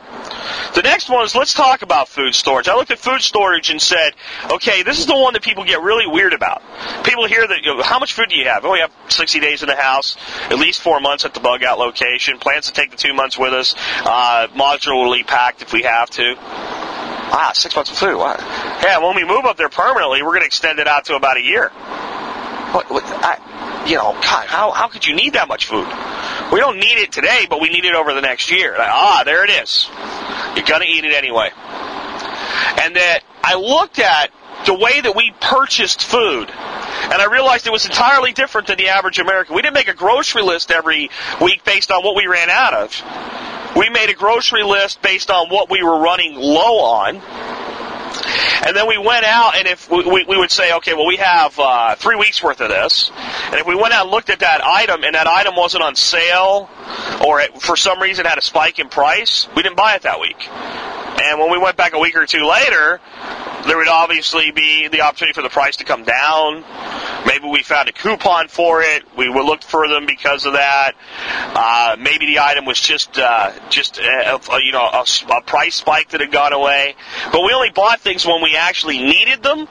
[0.75, 2.67] The next one is let's talk about food storage.
[2.67, 4.13] I looked at food storage and said,
[4.51, 6.61] okay, this is the one that people get really weird about.
[7.03, 8.65] People hear that, you know, how much food do you have?
[8.65, 10.17] Oh, we have 60 days in the house,
[10.49, 13.37] at least four months at the bug out location, plans to take the two months
[13.37, 16.35] with us, uh, modularly packed if we have to.
[16.37, 18.17] Ah, six months of food.
[18.17, 21.37] Yeah, when we move up there permanently, we're going to extend it out to about
[21.37, 21.69] a year.
[21.69, 25.87] What, what, I, you know, God, how, how could you need that much food?
[26.51, 28.71] We don't need it today, but we need it over the next year.
[28.77, 29.87] Like, ah, there it is.
[30.55, 31.49] You're going to eat it anyway.
[32.81, 34.31] And that I looked at
[34.65, 38.89] the way that we purchased food, and I realized it was entirely different than the
[38.89, 39.55] average American.
[39.55, 41.09] We didn't make a grocery list every
[41.41, 43.75] week based on what we ran out of.
[43.75, 47.21] We made a grocery list based on what we were running low on
[48.65, 51.17] and then we went out, and if we, we, we would say, okay, well, we
[51.17, 54.39] have uh, three weeks worth of this, and if we went out and looked at
[54.39, 56.69] that item, and that item wasn't on sale,
[57.25, 60.19] or it, for some reason had a spike in price, we didn't buy it that
[60.19, 60.47] week.
[60.49, 62.99] And when we went back a week or two later,
[63.65, 66.63] there would obviously be the opportunity for the price to come down.
[67.25, 69.03] Maybe we found a coupon for it.
[69.17, 70.93] We would look for them because of that.
[71.27, 75.05] Uh, maybe the item was just uh, just a, a, you know a,
[75.37, 76.95] a price spike that had gone away.
[77.31, 79.67] But we only bought things when we actually needed them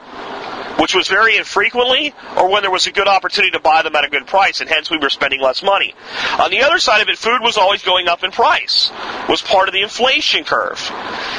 [0.78, 4.04] which was very infrequently, or when there was a good opportunity to buy them at
[4.04, 5.94] a good price, and hence we were spending less money.
[6.38, 8.90] On the other side of it, food was always going up in price,
[9.28, 10.90] was part of the inflation curve.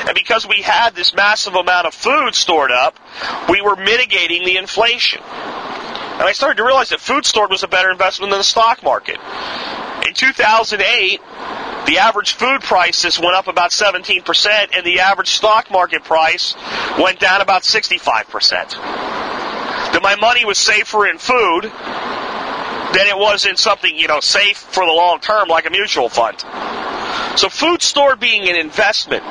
[0.08, 2.96] And because we had this massive amount of food stored up,
[3.50, 5.20] we were mitigating the inflation.
[5.24, 8.84] And I started to realize that food stored was a better investment than the stock
[8.84, 9.18] market.
[10.08, 11.20] In 2008,
[11.88, 16.56] the average food prices went up about 17%, and the average stock market price
[17.00, 18.70] went down about 65%.
[18.70, 24.58] That my money was safer in food than it was in something, you know, safe
[24.58, 26.40] for the long term like a mutual fund.
[27.40, 29.24] So food store being an investment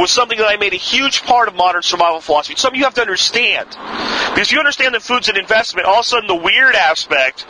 [0.00, 2.52] was something that I made a huge part of modern survival philosophy.
[2.52, 3.68] It's something you have to understand.
[3.68, 7.46] Because if you understand that food's an investment, all of a sudden the weird aspect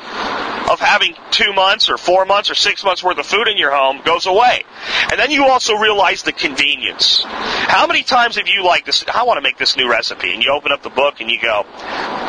[0.71, 3.71] of having two months or four months or six months worth of food in your
[3.71, 4.65] home goes away.
[5.11, 7.23] And then you also realize the convenience.
[7.25, 10.43] How many times have you like this, I want to make this new recipe, and
[10.43, 11.65] you open up the book and you go,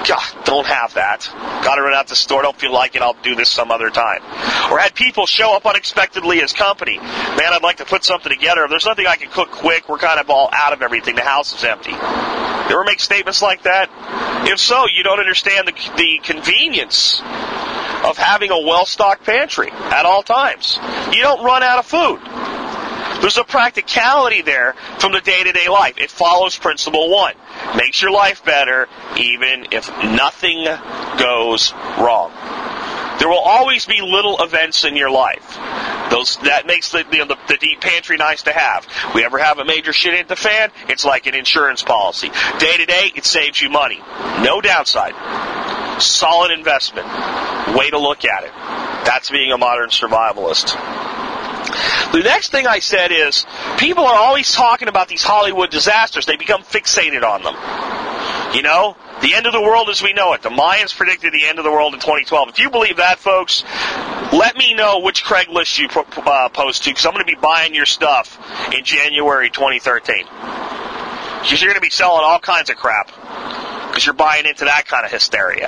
[0.08, 1.30] God, don't have that.
[1.64, 4.22] Gotta run out the store, don't feel like it, I'll do this some other time.
[4.72, 6.98] Or had people show up unexpectedly as company.
[6.98, 8.64] Man, I'd like to put something together.
[8.64, 11.16] If there's nothing I can cook quick, we're kind of all out of everything.
[11.16, 11.92] The house is empty.
[11.92, 13.90] You ever make statements like that?
[14.48, 17.22] If so, you don't understand the, the convenience
[18.06, 20.80] of having a well-stocked pantry at all times.
[21.14, 22.20] You don't run out of food.
[23.22, 25.98] There's a practicality there from the day-to-day life.
[25.98, 27.34] It follows principle one.
[27.76, 30.64] Makes your life better even if nothing
[31.18, 32.32] goes wrong.
[33.20, 35.58] There will always be little events in your life.
[36.10, 38.88] Those that makes the, the, the deep pantry nice to have.
[39.14, 40.72] We ever have a major shit hit the fan?
[40.88, 42.30] It's like an insurance policy.
[42.60, 44.02] Day to day, it saves you money.
[44.42, 45.14] No downside.
[46.00, 47.08] Solid investment.
[47.76, 48.52] Way to look at it.
[49.06, 50.76] That's being a modern survivalist.
[52.12, 53.46] The next thing I said is
[53.78, 56.26] people are always talking about these Hollywood disasters.
[56.26, 58.56] They become fixated on them.
[58.56, 60.42] You know, the end of the world as we know it.
[60.42, 62.50] The Mayans predicted the end of the world in 2012.
[62.50, 63.64] If you believe that, folks,
[64.34, 65.88] let me know which Craigslist you
[66.24, 68.40] uh, post to because I'm going to be buying your stuff
[68.74, 70.26] in January 2013.
[70.26, 73.12] Because you're going to be selling all kinds of crap
[74.00, 75.68] because you're buying into that kind of hysteria.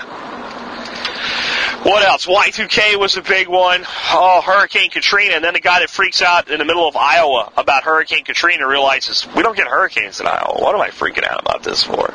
[1.84, 2.28] What else?
[2.28, 3.84] Y2K was a big one.
[4.12, 5.36] Oh, Hurricane Katrina.
[5.36, 8.66] And then the guy that freaks out in the middle of Iowa about Hurricane Katrina
[8.68, 10.62] realizes we don't get hurricanes in Iowa.
[10.62, 12.14] What am I freaking out about this for?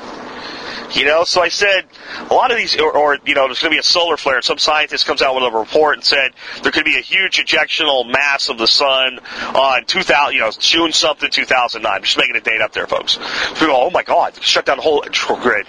[0.93, 1.85] You know, so I said
[2.31, 4.41] a lot of these, or, or you know, there's going to be a solar flare.
[4.41, 8.11] Some scientist comes out with a report and said there could be a huge ejectional
[8.11, 9.19] mass of the sun
[9.55, 11.93] on 2000, you know, June something 2009.
[11.93, 13.19] I'm just making a date up there, folks.
[13.55, 15.03] People go, oh my God, shut down the whole
[15.41, 15.67] grid.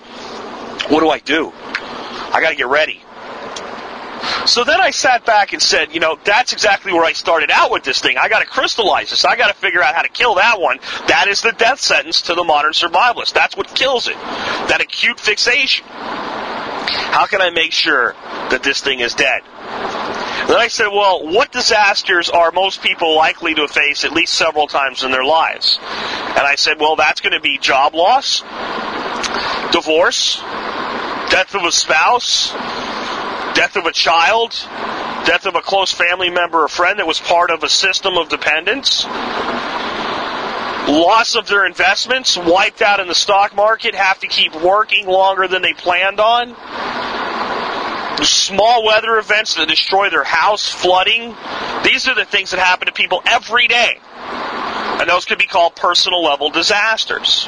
[0.90, 1.52] What do I do?
[1.54, 3.02] I got to get ready.
[4.46, 7.72] So then I sat back and said, you know, that's exactly where I started out
[7.72, 8.18] with this thing.
[8.18, 9.26] I got to crystallize this.
[9.26, 10.80] I got to figure out how to kill that one.
[11.08, 13.34] That is the death sentence to the modern survivalist.
[13.34, 14.16] That's what kills it.
[14.16, 15.86] That acute fixation.
[15.88, 18.14] How can I make sure
[18.50, 19.42] that this thing is dead?
[20.48, 24.68] Then I said, well, what disasters are most people likely to face at least several
[24.68, 25.78] times in their lives?
[25.82, 28.44] And I said, well, that's going to be job loss,
[29.72, 30.38] divorce,
[31.30, 32.52] death of a spouse,
[33.56, 34.52] death of a child,
[35.26, 38.30] death of a close family member or friend that was part of a system of
[38.30, 39.06] dependence,
[40.88, 45.48] loss of their investments, wiped out in the stock market, have to keep working longer
[45.48, 46.56] than they planned on,
[48.24, 51.36] small weather events that destroy their house, flooding.
[51.84, 54.00] These are the things that happen to people every day.
[55.00, 57.48] And those could be called personal level disasters.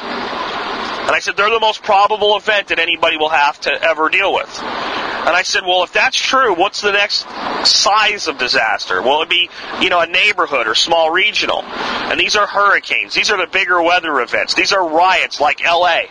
[1.02, 4.32] And I said, they're the most probable event that anybody will have to ever deal
[4.32, 4.48] with.
[4.58, 7.26] And I said, well, if that's true, what's the next
[7.66, 9.02] size of disaster?
[9.02, 9.50] Will it be,
[9.82, 11.62] you know, a neighborhood or small regional?
[11.62, 13.14] And these are hurricanes.
[13.14, 14.54] These are the bigger weather events.
[14.54, 16.02] These are riots like LA.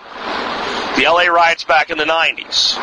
[0.96, 2.76] The LA riots back in the 90s.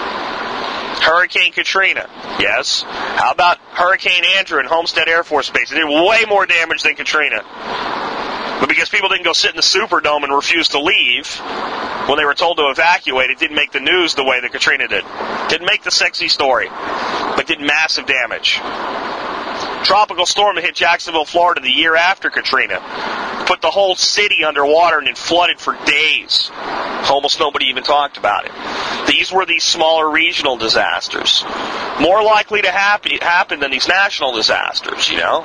[1.03, 2.09] Hurricane Katrina.
[2.41, 2.83] Yes.
[2.83, 5.71] How about Hurricane Andrew and Homestead Air Force Base?
[5.71, 7.45] It did way more damage than Katrina.
[8.61, 11.29] But because people didn't go sit in the Superdome and refuse to leave
[12.09, 14.89] when they were told to evacuate, it didn't make the news the way that Katrina
[14.89, 15.05] did.
[15.49, 18.61] Didn't make the sexy story, but did massive damage.
[19.85, 22.81] Tropical storm that hit Jacksonville, Florida the year after Katrina.
[23.47, 26.51] Put the whole city underwater and then flooded for days.
[27.09, 28.53] Almost nobody even talked about it.
[29.07, 31.45] These were these smaller regional disasters.
[32.01, 35.45] More likely to happen, happen than these national disasters, you know?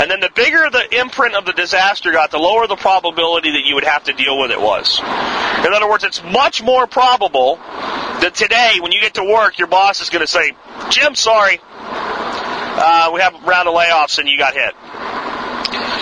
[0.00, 3.64] And then the bigger the imprint of the disaster got, the lower the probability that
[3.64, 5.00] you would have to deal with it was.
[5.00, 9.68] In other words, it's much more probable that today, when you get to work, your
[9.68, 10.52] boss is going to say,
[10.90, 14.74] Jim, sorry, uh, we have a round of layoffs and you got hit.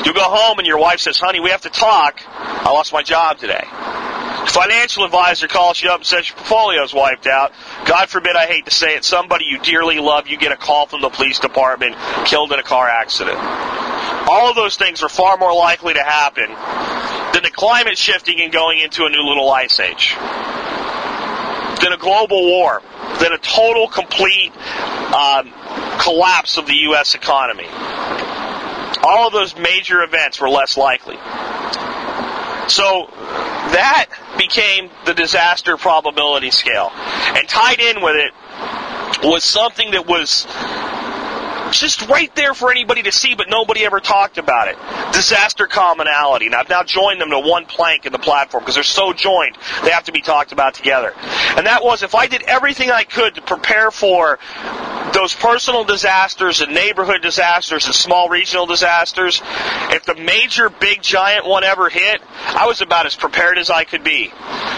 [0.05, 2.21] You go home and your wife says, honey, we have to talk.
[2.27, 3.65] I lost my job today.
[4.49, 7.53] Financial advisor calls you up and says your portfolio's wiped out.
[7.87, 10.87] God forbid, I hate to say it, somebody you dearly love, you get a call
[10.87, 11.97] from the police department,
[12.27, 13.39] killed in a car accident.
[13.39, 16.49] All of those things are far more likely to happen
[17.33, 20.15] than the climate shifting and going into a new little ice age.
[21.81, 22.83] Than a global war.
[23.21, 24.53] Than a total, complete
[25.15, 25.53] um,
[26.01, 27.15] collapse of the U.S.
[27.15, 27.69] economy.
[29.03, 31.17] All of those major events were less likely.
[32.69, 34.07] So that
[34.39, 36.91] became the disaster probability scale.
[36.95, 38.33] And tied in with it
[39.25, 40.47] was something that was
[41.73, 44.77] just right there for anybody to see, but nobody ever talked about it.
[45.13, 46.47] Disaster commonality.
[46.47, 49.57] And I've now joined them to one plank in the platform because they're so joined,
[49.85, 51.15] they have to be talked about together.
[51.57, 54.39] And that was if I did everything I could to prepare for
[55.13, 59.41] those personal disasters and neighborhood disasters and small regional disasters,
[59.91, 63.85] if the major big giant one ever hit, I was about as prepared as I
[63.85, 64.33] could be.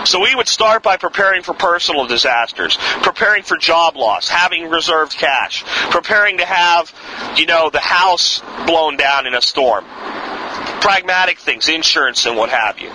[0.05, 5.13] So we would start by preparing for personal disasters, preparing for job loss, having reserved
[5.13, 6.93] cash, preparing to have,
[7.37, 9.85] you know, the house blown down in a storm.
[10.81, 12.91] Pragmatic things, insurance and what have you.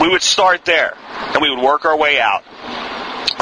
[0.00, 0.96] We would start there
[1.32, 2.42] and we would work our way out.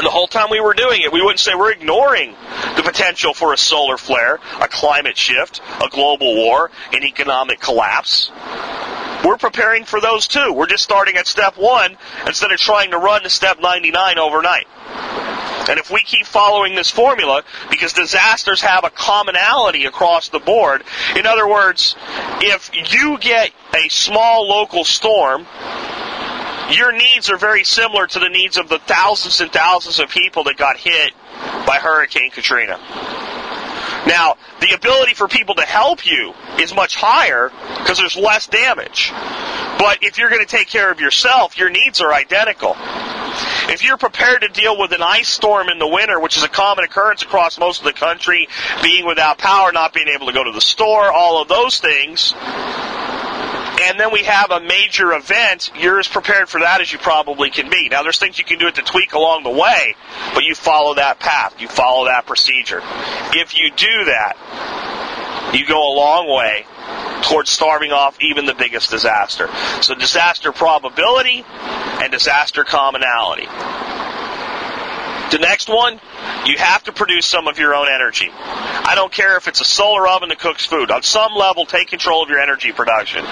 [0.03, 2.35] And the whole time we were doing it, we wouldn't say we're ignoring
[2.75, 8.29] the potential for a solar flare, a climate shift, a global war, an economic collapse.
[9.23, 10.51] We're preparing for those too.
[10.51, 11.95] We're just starting at step one
[12.27, 14.67] instead of trying to run to step 99 overnight.
[15.69, 20.83] And if we keep following this formula, because disasters have a commonality across the board,
[21.15, 21.95] in other words,
[22.41, 25.47] if you get a small local storm,
[26.71, 30.43] your needs are very similar to the needs of the thousands and thousands of people
[30.45, 31.13] that got hit
[31.65, 32.77] by Hurricane Katrina.
[34.05, 39.11] Now, the ability for people to help you is much higher because there's less damage.
[39.77, 42.75] But if you're going to take care of yourself, your needs are identical.
[43.69, 46.49] If you're prepared to deal with an ice storm in the winter, which is a
[46.49, 48.47] common occurrence across most of the country,
[48.81, 52.33] being without power, not being able to go to the store, all of those things,
[53.83, 57.49] and then we have a major event, you're as prepared for that as you probably
[57.49, 57.89] can be.
[57.89, 59.95] Now, there's things you can do to tweak along the way,
[60.33, 62.81] but you follow that path, you follow that procedure.
[63.33, 66.65] If you do that, you go a long way
[67.23, 69.49] towards starving off even the biggest disaster.
[69.81, 73.47] So, disaster probability and disaster commonality.
[75.31, 75.99] The next one,
[76.45, 78.29] you have to produce some of your own energy.
[78.85, 80.91] I don't care if it's a solar oven that cooks food.
[80.91, 83.23] On some level, take control of your energy production.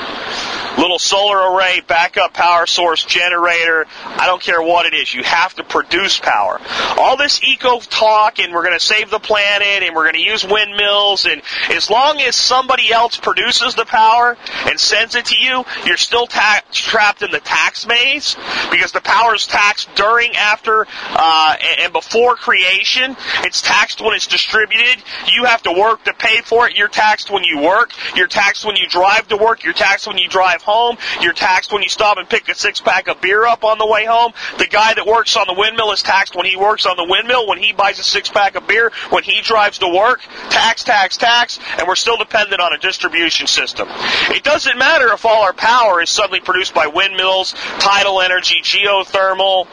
[0.77, 3.85] Little solar array, backup power source, generator.
[4.03, 5.13] I don't care what it is.
[5.13, 6.59] You have to produce power.
[6.97, 10.21] All this eco talk and we're going to save the planet and we're going to
[10.21, 15.35] use windmills and as long as somebody else produces the power and sends it to
[15.37, 18.35] you, you're still ta- trapped in the tax maze
[18.71, 23.15] because the power is taxed during, after, uh, and before creation.
[23.43, 25.03] It's taxed when it's distributed.
[25.33, 26.75] You have to work to pay for it.
[26.75, 27.91] You're taxed when you work.
[28.15, 29.63] You're taxed when you drive to work.
[29.63, 30.97] You're taxed when you drive home.
[31.21, 33.87] You're taxed when you stop and pick a six pack of beer up on the
[33.87, 34.33] way home.
[34.57, 37.47] The guy that works on the windmill is taxed when he works on the windmill,
[37.47, 40.21] when he buys a six pack of beer, when he drives to work.
[40.49, 43.87] Tax, tax, tax, and we're still dependent on a distribution system.
[44.29, 49.67] It doesn't matter if all our power is suddenly produced by windmills, tidal energy, geothermal.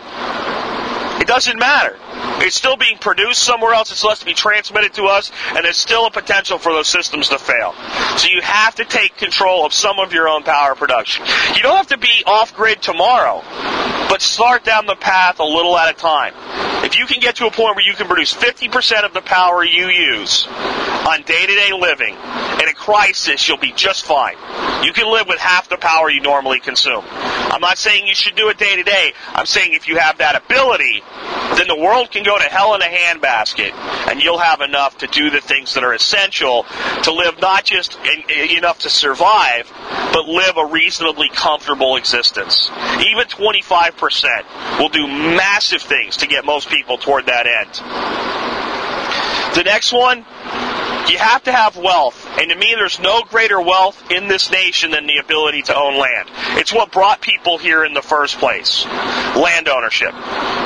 [1.21, 1.97] It doesn't matter.
[2.41, 3.91] It's still being produced somewhere else.
[3.91, 7.29] It's left to be transmitted to us, and there's still a potential for those systems
[7.31, 7.75] to fail.
[8.16, 11.27] So you have to take control of some of your own power production.
[11.57, 13.43] You don't have to be off grid tomorrow,
[14.09, 16.35] but start down the path a little at a time.
[16.85, 19.65] If you can get to a point where you can produce 50% of the power
[19.65, 24.37] you use on day to day living, in a crisis, you'll be just fine.
[24.85, 27.05] You can live with half the power you normally consume.
[27.07, 29.13] I'm not saying you should do it day to day.
[29.35, 31.03] I'm saying if you have that ability,
[31.57, 33.73] then the world can go to hell in a handbasket,
[34.09, 36.65] and you'll have enough to do the things that are essential
[37.03, 37.99] to live not just
[38.31, 39.71] enough to survive,
[40.13, 42.71] but live a reasonably comfortable existence.
[43.11, 43.98] Even 25%
[44.79, 47.75] will do massive things to get most people toward that end.
[49.57, 50.25] The next one,
[51.09, 52.27] you have to have wealth.
[52.39, 55.99] And to me, there's no greater wealth in this nation than the ability to own
[55.99, 56.29] land.
[56.59, 58.85] It's what brought people here in the first place.
[58.87, 60.13] Land ownership.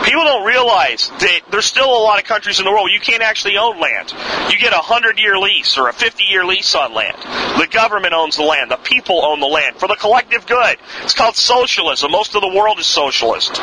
[0.05, 3.23] People don't realize that there's still a lot of countries in the world you can't
[3.23, 4.13] actually own land.
[4.51, 7.17] You get a hundred year lease or a 50 year lease on land.
[7.59, 8.71] The government owns the land.
[8.71, 10.77] The people own the land for the collective good.
[11.03, 12.11] It's called socialism.
[12.11, 13.61] Most of the world is socialist.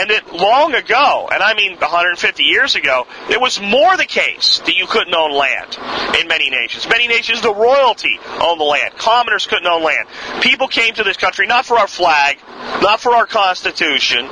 [0.00, 4.60] And that long ago, and I mean 150 years ago, it was more the case
[4.60, 5.76] that you couldn't own land
[6.18, 6.88] in many nations.
[6.88, 8.94] Many nations, the royalty owned the land.
[8.96, 10.08] Commoners couldn't own land.
[10.40, 12.38] People came to this country not for our flag,
[12.80, 14.26] not for our constitution.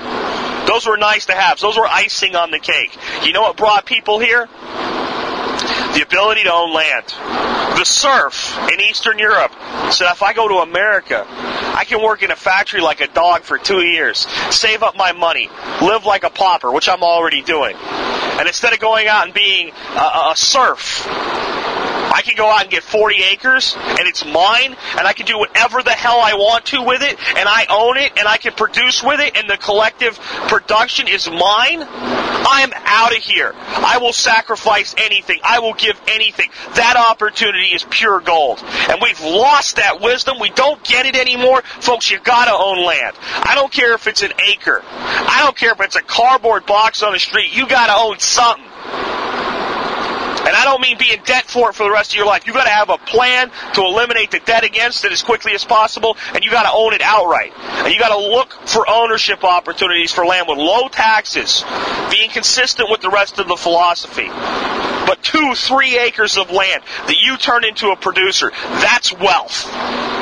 [0.66, 1.60] Those were nice to have.
[1.60, 2.96] Those were icing on the cake.
[3.24, 4.48] You know what brought people here?
[5.98, 7.06] The ability to own land.
[7.76, 9.52] The serf in Eastern Europe
[9.90, 13.42] said, if I go to America, I can work in a factory like a dog
[13.42, 14.18] for two years,
[14.50, 15.50] save up my money,
[15.82, 17.74] live like a pauper, which I'm already doing.
[17.76, 21.04] And instead of going out and being a, a serf,
[22.12, 25.38] I can go out and get 40 acres and it's mine and I can do
[25.38, 28.52] whatever the hell I want to with it and I own it and I can
[28.52, 31.82] produce with it and the collective production is mine.
[31.82, 33.52] I am out of here.
[33.54, 35.40] I will sacrifice anything.
[35.42, 36.50] I will give anything.
[36.74, 38.62] That opportunity is pure gold.
[38.62, 40.38] And we've lost that wisdom.
[40.40, 41.62] We don't get it anymore.
[41.80, 43.16] Folks, you gotta own land.
[43.20, 44.82] I don't care if it's an acre.
[44.84, 47.54] I don't care if it's a cardboard box on the street.
[47.54, 48.64] You gotta own something.
[50.58, 52.44] I don't mean be in debt for it for the rest of your life.
[52.44, 55.64] You've got to have a plan to eliminate the debt against it as quickly as
[55.64, 57.52] possible, and you've got to own it outright.
[57.56, 61.62] And you've got to look for ownership opportunities for land with low taxes,
[62.10, 64.26] being consistent with the rest of the philosophy.
[64.26, 70.17] But two, three acres of land that you turn into a producer, that's wealth.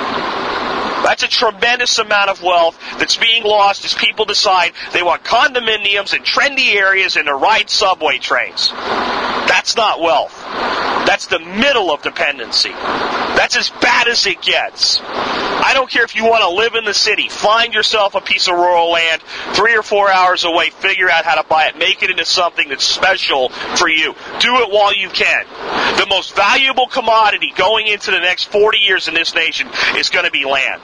[1.06, 6.12] That's a tremendous amount of wealth that's being lost as people decide they want condominiums
[6.14, 8.70] in trendy areas and to ride subway trains.
[8.70, 10.95] That's not wealth.
[11.06, 12.70] That's the middle of dependency.
[12.70, 15.00] That's as bad as it gets.
[15.66, 17.28] I don't care if you want to live in the city.
[17.28, 20.70] Find yourself a piece of rural land three or four hours away.
[20.70, 21.78] Figure out how to buy it.
[21.78, 24.14] Make it into something that's special for you.
[24.40, 25.44] Do it while you can.
[25.96, 30.24] The most valuable commodity going into the next 40 years in this nation is going
[30.24, 30.82] to be land.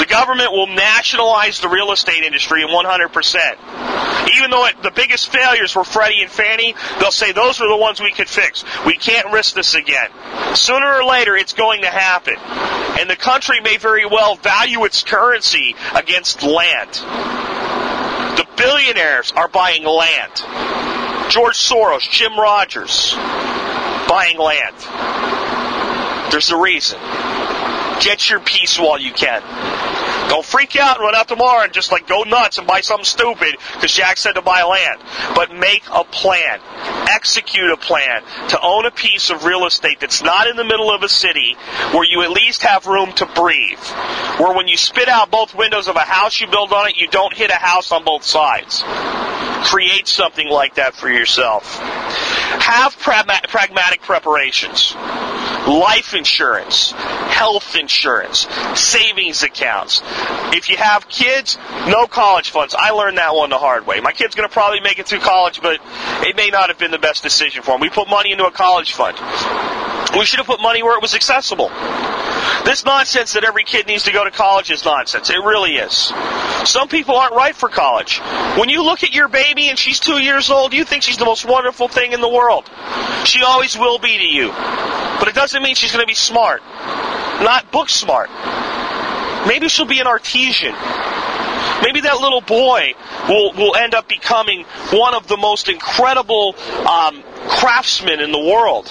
[0.00, 4.36] The government will nationalize the real estate industry in 100%.
[4.36, 7.76] Even though it, the biggest failures were Freddie and Fannie, they'll say those are the
[7.76, 8.64] ones we could fix.
[8.84, 10.08] We can't risk this again.
[10.54, 12.36] Sooner or later, it's going to happen.
[13.00, 16.92] And the country may very well value its currency against land.
[18.36, 20.32] The billionaires are buying land.
[21.30, 23.14] George Soros, Jim Rogers,
[24.08, 24.76] buying land.
[26.30, 26.98] There's a reason.
[28.00, 29.42] Get your piece while you can.
[30.28, 33.04] Don't freak out and run out tomorrow and just like go nuts and buy something
[33.04, 35.00] stupid because Jack said to buy land.
[35.34, 36.60] But make a plan.
[37.08, 40.90] Execute a plan to own a piece of real estate that's not in the middle
[40.90, 41.56] of a city
[41.92, 43.78] where you at least have room to breathe.
[44.38, 47.08] Where when you spit out both windows of a house you build on it, you
[47.08, 48.82] don't hit a house on both sides.
[49.64, 51.78] Create something like that for yourself.
[51.78, 54.94] Have pragmatic preparations.
[55.66, 60.00] Life insurance, health insurance, savings accounts.
[60.52, 61.58] If you have kids,
[61.88, 62.74] no college funds.
[62.76, 64.00] I learned that one the hard way.
[64.00, 65.80] My kid's going to probably make it through college, but
[66.22, 67.80] it may not have been the best decision for him.
[67.80, 69.18] We put money into a college fund.
[70.18, 71.68] We should have put money where it was accessible.
[72.64, 75.30] This nonsense that every kid needs to go to college is nonsense.
[75.30, 76.12] It really is.
[76.64, 78.18] Some people aren't right for college.
[78.58, 81.24] When you look at your baby and she's two years old, you think she's the
[81.24, 82.68] most wonderful thing in the world.
[83.24, 84.48] She always will be to you.
[85.18, 86.62] But it doesn't mean she's going to be smart.
[87.42, 88.30] Not book smart.
[89.46, 90.74] Maybe she'll be an artesian.
[91.82, 92.94] Maybe that little boy
[93.28, 96.54] will, will end up becoming one of the most incredible
[96.88, 98.86] um, craftsmen in the world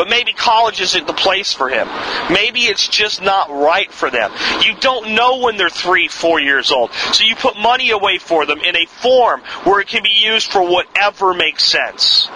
[0.00, 1.86] but maybe college isn't the place for him.
[2.32, 4.32] Maybe it's just not right for them.
[4.62, 6.90] You don't know when they're three, four years old.
[7.12, 10.50] So you put money away for them in a form where it can be used
[10.50, 12.28] for whatever makes sense.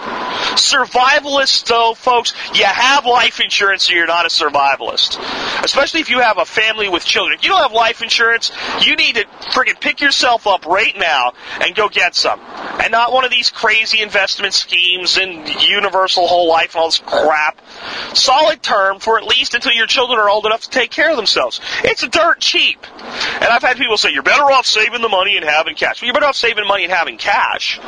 [0.53, 5.17] Survivalists, though, folks, you have life insurance or you're not a survivalist.
[5.63, 7.35] Especially if you have a family with children.
[7.35, 8.51] If you don't have life insurance,
[8.81, 12.39] you need to friggin' pick yourself up right now and go get some.
[12.39, 16.99] And not one of these crazy investment schemes and universal whole life and all this
[16.99, 17.54] crap crap.
[18.13, 21.17] Solid term for at least until your children are old enough to take care of
[21.17, 21.59] themselves.
[21.83, 22.85] It's dirt cheap.
[23.35, 26.01] And I've had people say, you're better off saving the money and having cash.
[26.01, 27.79] Well, you're better off saving money and having cash,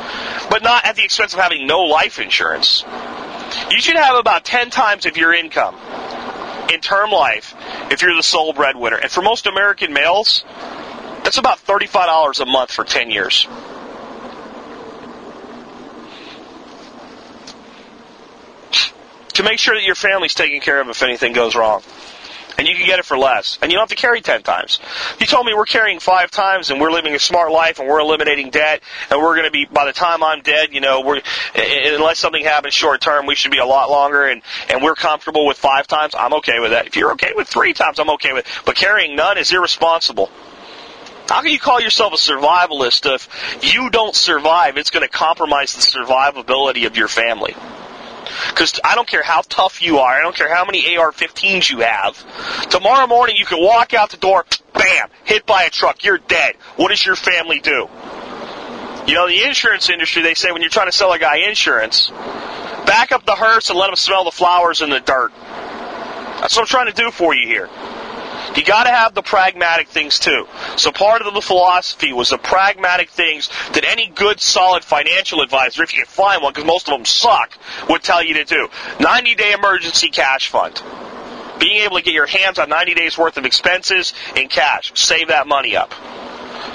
[0.50, 2.84] but not at the expense of having no life insurance.
[3.70, 5.76] You should have about 10 times of your income
[6.70, 7.54] in term life
[7.90, 8.96] if you're the sole breadwinner.
[8.96, 10.44] And for most American males,
[11.24, 13.46] that's about $35 a month for 10 years.
[19.38, 21.80] To make sure that your family's taken care of if anything goes wrong.
[22.58, 23.56] And you can get it for less.
[23.62, 24.80] And you don't have to carry 10 times.
[25.20, 28.00] You told me we're carrying five times and we're living a smart life and we're
[28.00, 28.82] eliminating debt
[29.12, 31.20] and we're going to be, by the time I'm dead, you know, we're,
[31.54, 35.46] unless something happens short term, we should be a lot longer and, and we're comfortable
[35.46, 36.16] with five times.
[36.18, 36.88] I'm okay with that.
[36.88, 38.62] If you're okay with three times, I'm okay with it.
[38.64, 40.32] But carrying none is irresponsible.
[41.28, 44.78] How can you call yourself a survivalist if you don't survive?
[44.78, 47.54] It's going to compromise the survivability of your family.
[48.50, 51.80] Because I don't care how tough you are, I don't care how many AR-15s you
[51.80, 52.16] have.
[52.70, 56.56] Tomorrow morning you can walk out the door, bam, hit by a truck, you're dead.
[56.76, 57.88] What does your family do?
[59.06, 62.10] You know, the insurance industry, they say when you're trying to sell a guy insurance,
[62.86, 65.32] back up the hearse and let him smell the flowers in the dirt.
[66.40, 67.68] That's what I'm trying to do for you here.
[68.56, 70.46] You got to have the pragmatic things too.
[70.76, 75.82] So part of the philosophy was the pragmatic things that any good, solid financial advisor,
[75.82, 77.56] if you can find one, because most of them suck,
[77.88, 78.68] would tell you to do.
[79.00, 80.80] 90 day emergency cash fund.
[81.58, 84.92] Being able to get your hands on 90 days worth of expenses in cash.
[84.94, 85.92] Save that money up.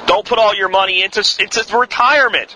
[0.05, 2.51] Don't put all your money into, into retirement.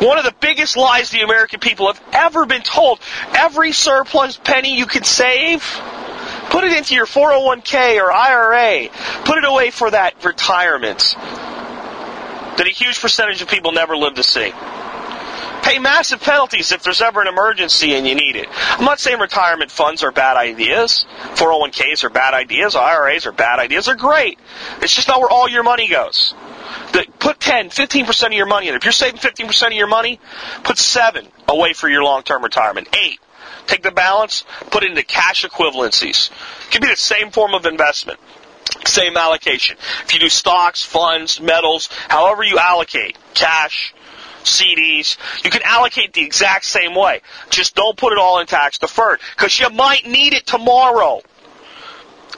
[0.00, 3.00] One of the biggest lies the American people have ever been told.
[3.34, 5.62] Every surplus penny you can save
[6.52, 8.90] Put it into your 401k or IRA.
[9.24, 14.22] Put it away for that retirement that a huge percentage of people never live to
[14.22, 14.52] see.
[15.62, 18.48] Pay massive penalties if there's ever an emergency and you need it.
[18.50, 21.06] I'm not saying retirement funds are bad ideas.
[21.34, 22.74] 401ks are bad ideas.
[22.74, 23.86] IRAs are bad ideas.
[23.86, 24.38] They're great.
[24.80, 26.34] It's just not where all your money goes.
[27.18, 28.74] put 10, 15% of your money in.
[28.74, 30.20] If you're saving 15% of your money,
[30.64, 32.88] put 7 away for your long-term retirement.
[32.94, 33.18] 8
[33.66, 36.30] Take the balance, put it into cash equivalencies.
[36.66, 38.18] It can be the same form of investment.
[38.84, 39.76] Same allocation.
[40.04, 43.94] If you do stocks, funds, metals, however you allocate, cash,
[44.44, 47.20] CDs, you can allocate the exact same way.
[47.50, 51.22] Just don't put it all in tax deferred because you might need it tomorrow.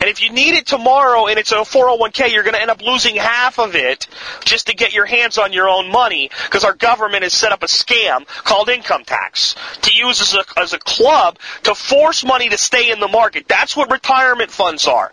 [0.00, 2.82] And if you need it tomorrow and it's a 401k, you're going to end up
[2.82, 4.06] losing half of it
[4.44, 7.62] just to get your hands on your own money because our government has set up
[7.62, 12.48] a scam called income tax to use as a, as a club to force money
[12.48, 13.46] to stay in the market.
[13.48, 15.12] That's what retirement funds are.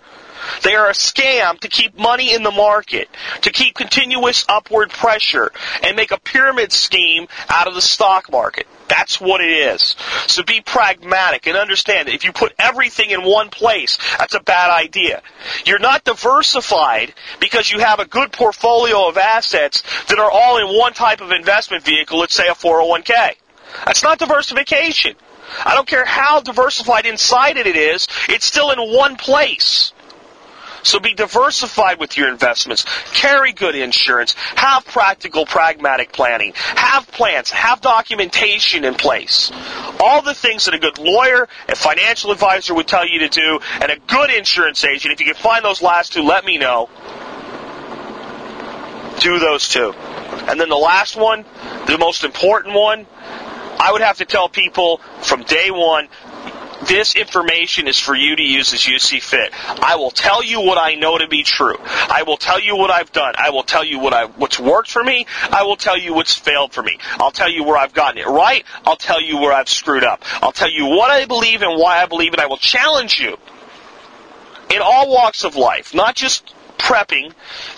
[0.63, 3.09] They are a scam to keep money in the market,
[3.41, 5.51] to keep continuous upward pressure,
[5.83, 8.67] and make a pyramid scheme out of the stock market.
[8.87, 9.95] That's what it is.
[10.27, 14.41] So be pragmatic and understand that if you put everything in one place, that's a
[14.41, 15.21] bad idea.
[15.65, 20.77] You're not diversified because you have a good portfolio of assets that are all in
[20.77, 23.35] one type of investment vehicle, let's say a 401k.
[23.85, 25.15] That's not diversification.
[25.63, 29.93] I don't care how diversified inside it it is, it's still in one place.
[30.83, 32.85] So be diversified with your investments.
[33.13, 34.33] Carry good insurance.
[34.55, 36.53] Have practical, pragmatic planning.
[36.55, 37.49] Have plans.
[37.51, 39.51] Have documentation in place.
[39.99, 43.59] All the things that a good lawyer and financial advisor would tell you to do,
[43.81, 46.89] and a good insurance agent, if you can find those last two, let me know.
[49.19, 49.93] Do those two.
[49.93, 51.45] And then the last one,
[51.85, 53.05] the most important one,
[53.79, 56.07] I would have to tell people from day one,
[56.87, 59.53] this information is for you to use as you see fit.
[59.81, 61.77] I will tell you what I know to be true.
[61.79, 63.33] I will tell you what I've done.
[63.37, 65.25] I will tell you what I what's worked for me.
[65.51, 66.97] I will tell you what's failed for me.
[67.19, 68.65] I'll tell you where I've gotten it right.
[68.85, 70.23] I'll tell you where I've screwed up.
[70.41, 72.39] I'll tell you what I believe and why I believe it.
[72.39, 73.37] I will challenge you
[74.69, 77.33] in all walks of life, not just prepping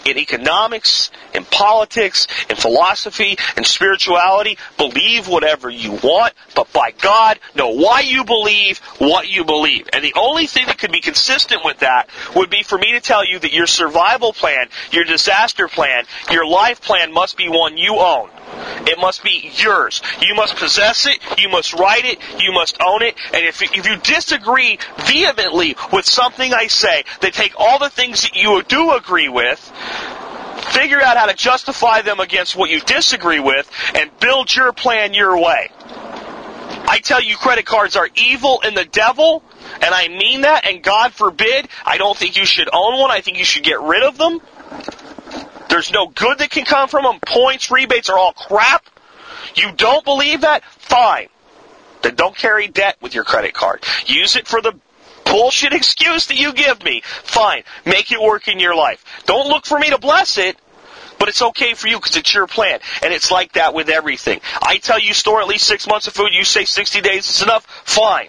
[0.06, 4.58] in economics, in politics, in philosophy, in spirituality.
[4.78, 9.90] Believe whatever you want, but by God, know why you believe what you believe.
[9.94, 13.02] And the only thing that could be consistent with that would be for me to
[13.02, 17.78] tell you that your survival plan, your disaster plan, your life plan must be one
[17.78, 18.30] you own.
[18.86, 20.02] It must be yours.
[20.22, 21.20] You must possess it.
[21.40, 22.20] You must write it.
[22.40, 23.16] You must own it.
[23.34, 28.24] And if, if you disagree vehemently with something I say, then take all the things
[28.24, 29.60] that you do agree with,
[30.72, 35.14] figure out how to justify them against what you disagree with, and build your plan
[35.14, 35.70] your way.
[36.86, 39.44] I tell you credit cards are evil and the devil,
[39.82, 43.12] and I mean that, and God forbid, I don't think you should own one.
[43.12, 44.42] I think you should get rid of them.
[45.70, 47.20] There's no good that can come from them.
[47.26, 48.86] Points, rebates are all crap.
[49.56, 50.64] You don't believe that?
[50.66, 51.30] Fine.
[52.02, 53.84] Then don't carry debt with your credit card.
[54.06, 54.74] Use it for the
[55.34, 57.02] bullshit excuse that you give me.
[57.04, 57.64] Fine.
[57.86, 59.04] Make it work in your life.
[59.26, 60.58] Don't look for me to bless it.
[61.18, 62.80] But it's okay for you because it's your plan.
[63.02, 64.42] And it's like that with everything.
[64.62, 67.42] I tell you store at least six months of food, you say 60 days is
[67.42, 68.28] enough, fine.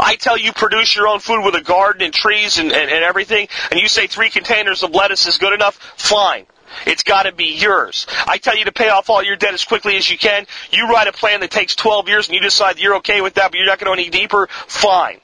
[0.00, 3.04] I tell you produce your own food with a garden and trees and, and, and
[3.04, 6.46] everything, and you say three containers of lettuce is good enough, fine.
[6.86, 8.06] It's got to be yours.
[8.26, 10.46] I tell you to pay off all your debt as quickly as you can.
[10.70, 13.50] You write a plan that takes 12 years and you decide you're okay with that,
[13.50, 14.48] but you're not going to go any deeper.
[14.66, 15.20] Fine.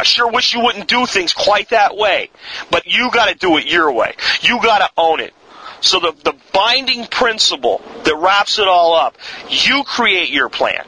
[0.00, 2.30] I sure wish you wouldn't do things quite that way.
[2.70, 4.14] But you got to do it your way.
[4.40, 5.34] You got to own it.
[5.82, 9.18] So the, the binding principle that wraps it all up,
[9.50, 10.86] you create your plan.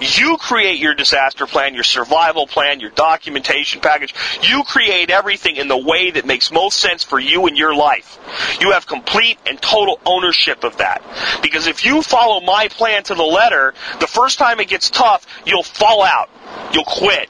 [0.00, 4.14] You create your disaster plan, your survival plan, your documentation package.
[4.42, 8.18] You create everything in the way that makes most sense for you and your life.
[8.62, 11.02] You have complete and total ownership of that.
[11.42, 15.26] Because if you follow my plan to the letter, the first time it gets tough,
[15.44, 16.30] you'll fall out.
[16.72, 17.28] You'll quit.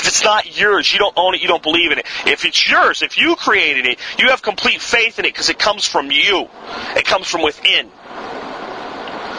[0.00, 0.90] Because it's not yours.
[0.90, 1.42] You don't own it.
[1.42, 2.06] You don't believe in it.
[2.24, 5.58] If it's yours, if you created it, you have complete faith in it because it
[5.58, 6.48] comes from you.
[6.96, 7.90] It comes from within.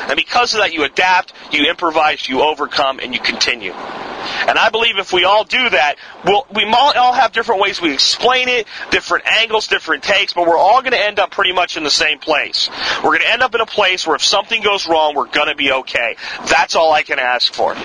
[0.07, 3.72] And because of that, you adapt, you improvise, you overcome, and you continue.
[3.72, 7.91] And I believe if we all do that, we'll, we all have different ways we
[7.91, 11.76] explain it, different angles, different takes, but we're all going to end up pretty much
[11.76, 12.70] in the same place.
[12.97, 15.47] We're going to end up in a place where if something goes wrong, we're going
[15.47, 16.18] to be okay.
[16.45, 17.76] That's all I can ask for.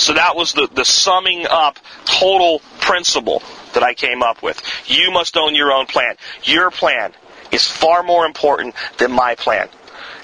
[0.00, 3.42] So that was the, the summing up total principle
[3.74, 4.60] that I came up with.
[4.86, 6.16] You must own your own plan.
[6.42, 7.12] Your plan
[7.52, 9.68] is far more important than my plan.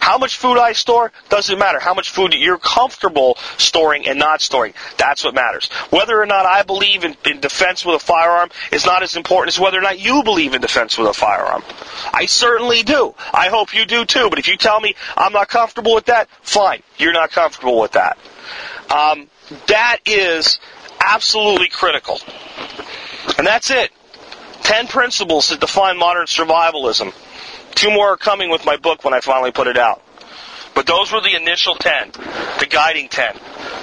[0.01, 1.81] How much food I store doesn't matter.
[1.81, 4.73] How much food you're comfortable storing and not storing.
[4.97, 5.67] That's what matters.
[5.91, 9.57] Whether or not I believe in, in, defense with a firearm is not as important
[9.57, 11.63] as whether or not you believe in defense with a firearm.
[12.15, 13.15] I certainly do.
[13.35, 14.31] I hope you do too.
[14.31, 16.83] But if you tell me I'm not comfortable with that, fine.
[16.99, 18.17] You're not comfortable with that.
[18.89, 19.29] Um,
[19.69, 20.59] that is
[21.01, 22.19] absolutely critical.
[23.39, 23.91] And that's it.
[24.63, 27.15] Ten principles that define modern survivalism.
[27.75, 30.03] Two more are coming with my book when I finally put it out.
[30.75, 32.11] But those were the initial 10,
[32.59, 33.35] the guiding 10.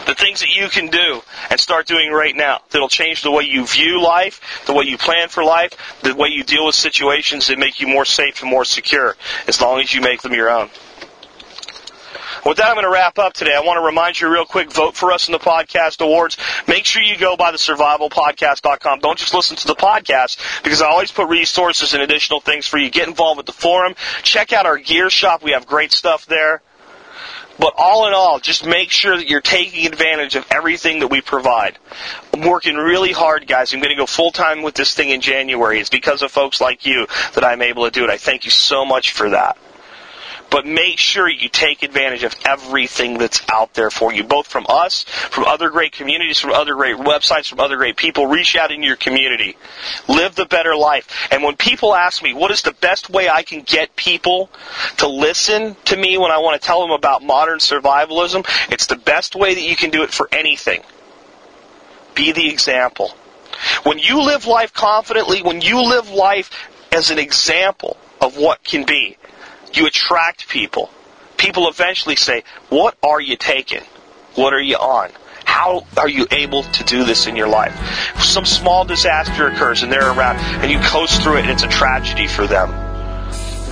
[0.05, 3.43] The things that you can do and start doing right now that'll change the way
[3.43, 5.71] you view life, the way you plan for life,
[6.03, 9.15] the way you deal with situations that make you more safe and more secure,
[9.47, 10.69] as long as you make them your own.
[12.45, 13.55] With that, I'm going to wrap up today.
[13.55, 16.37] I want to remind you real quick, vote for us in the podcast awards.
[16.67, 18.99] Make sure you go by the survivalpodcast.com.
[18.99, 22.77] Don't just listen to the podcast because I always put resources and additional things for
[22.77, 22.89] you.
[22.89, 23.95] Get involved with the forum.
[24.23, 25.41] Check out our gear shop.
[25.41, 26.61] We have great stuff there.
[27.59, 31.21] But all in all, just make sure that you're taking advantage of everything that we
[31.21, 31.77] provide.
[32.33, 33.73] I'm working really hard, guys.
[33.73, 35.79] I'm going to go full time with this thing in January.
[35.79, 38.09] It's because of folks like you that I'm able to do it.
[38.09, 39.57] I thank you so much for that.
[40.53, 44.67] But make sure you take advantage of everything that's out there for you, both from
[44.69, 48.27] us, from other great communities, from other great websites, from other great people.
[48.27, 49.57] Reach out in your community.
[50.07, 51.27] Live the better life.
[51.31, 54.51] And when people ask me, what is the best way I can get people
[54.97, 58.95] to listen to me when I want to tell them about modern survivalism, it's the
[58.95, 60.83] best way that you can do it for anything.
[62.13, 63.09] Be the example.
[63.81, 66.51] When you live life confidently, when you live life
[66.91, 69.17] as an example of what can be,
[69.77, 70.89] you attract people.
[71.37, 73.83] People eventually say, What are you taking?
[74.35, 75.11] What are you on?
[75.45, 77.75] How are you able to do this in your life?
[78.19, 81.67] Some small disaster occurs and they're around and you coast through it and it's a
[81.67, 82.71] tragedy for them.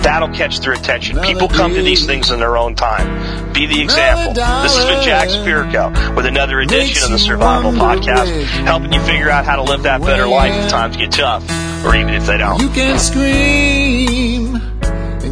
[0.02, 1.20] That'll catch their attention.
[1.20, 3.52] People come to these things in their own time.
[3.52, 4.34] Be the example.
[4.34, 9.30] This has been Jack Spirko with another edition of the Survival Podcast, helping you figure
[9.30, 11.44] out how to live that better life if times get tough,
[11.84, 12.60] or even if they don't.
[12.60, 14.31] You can scream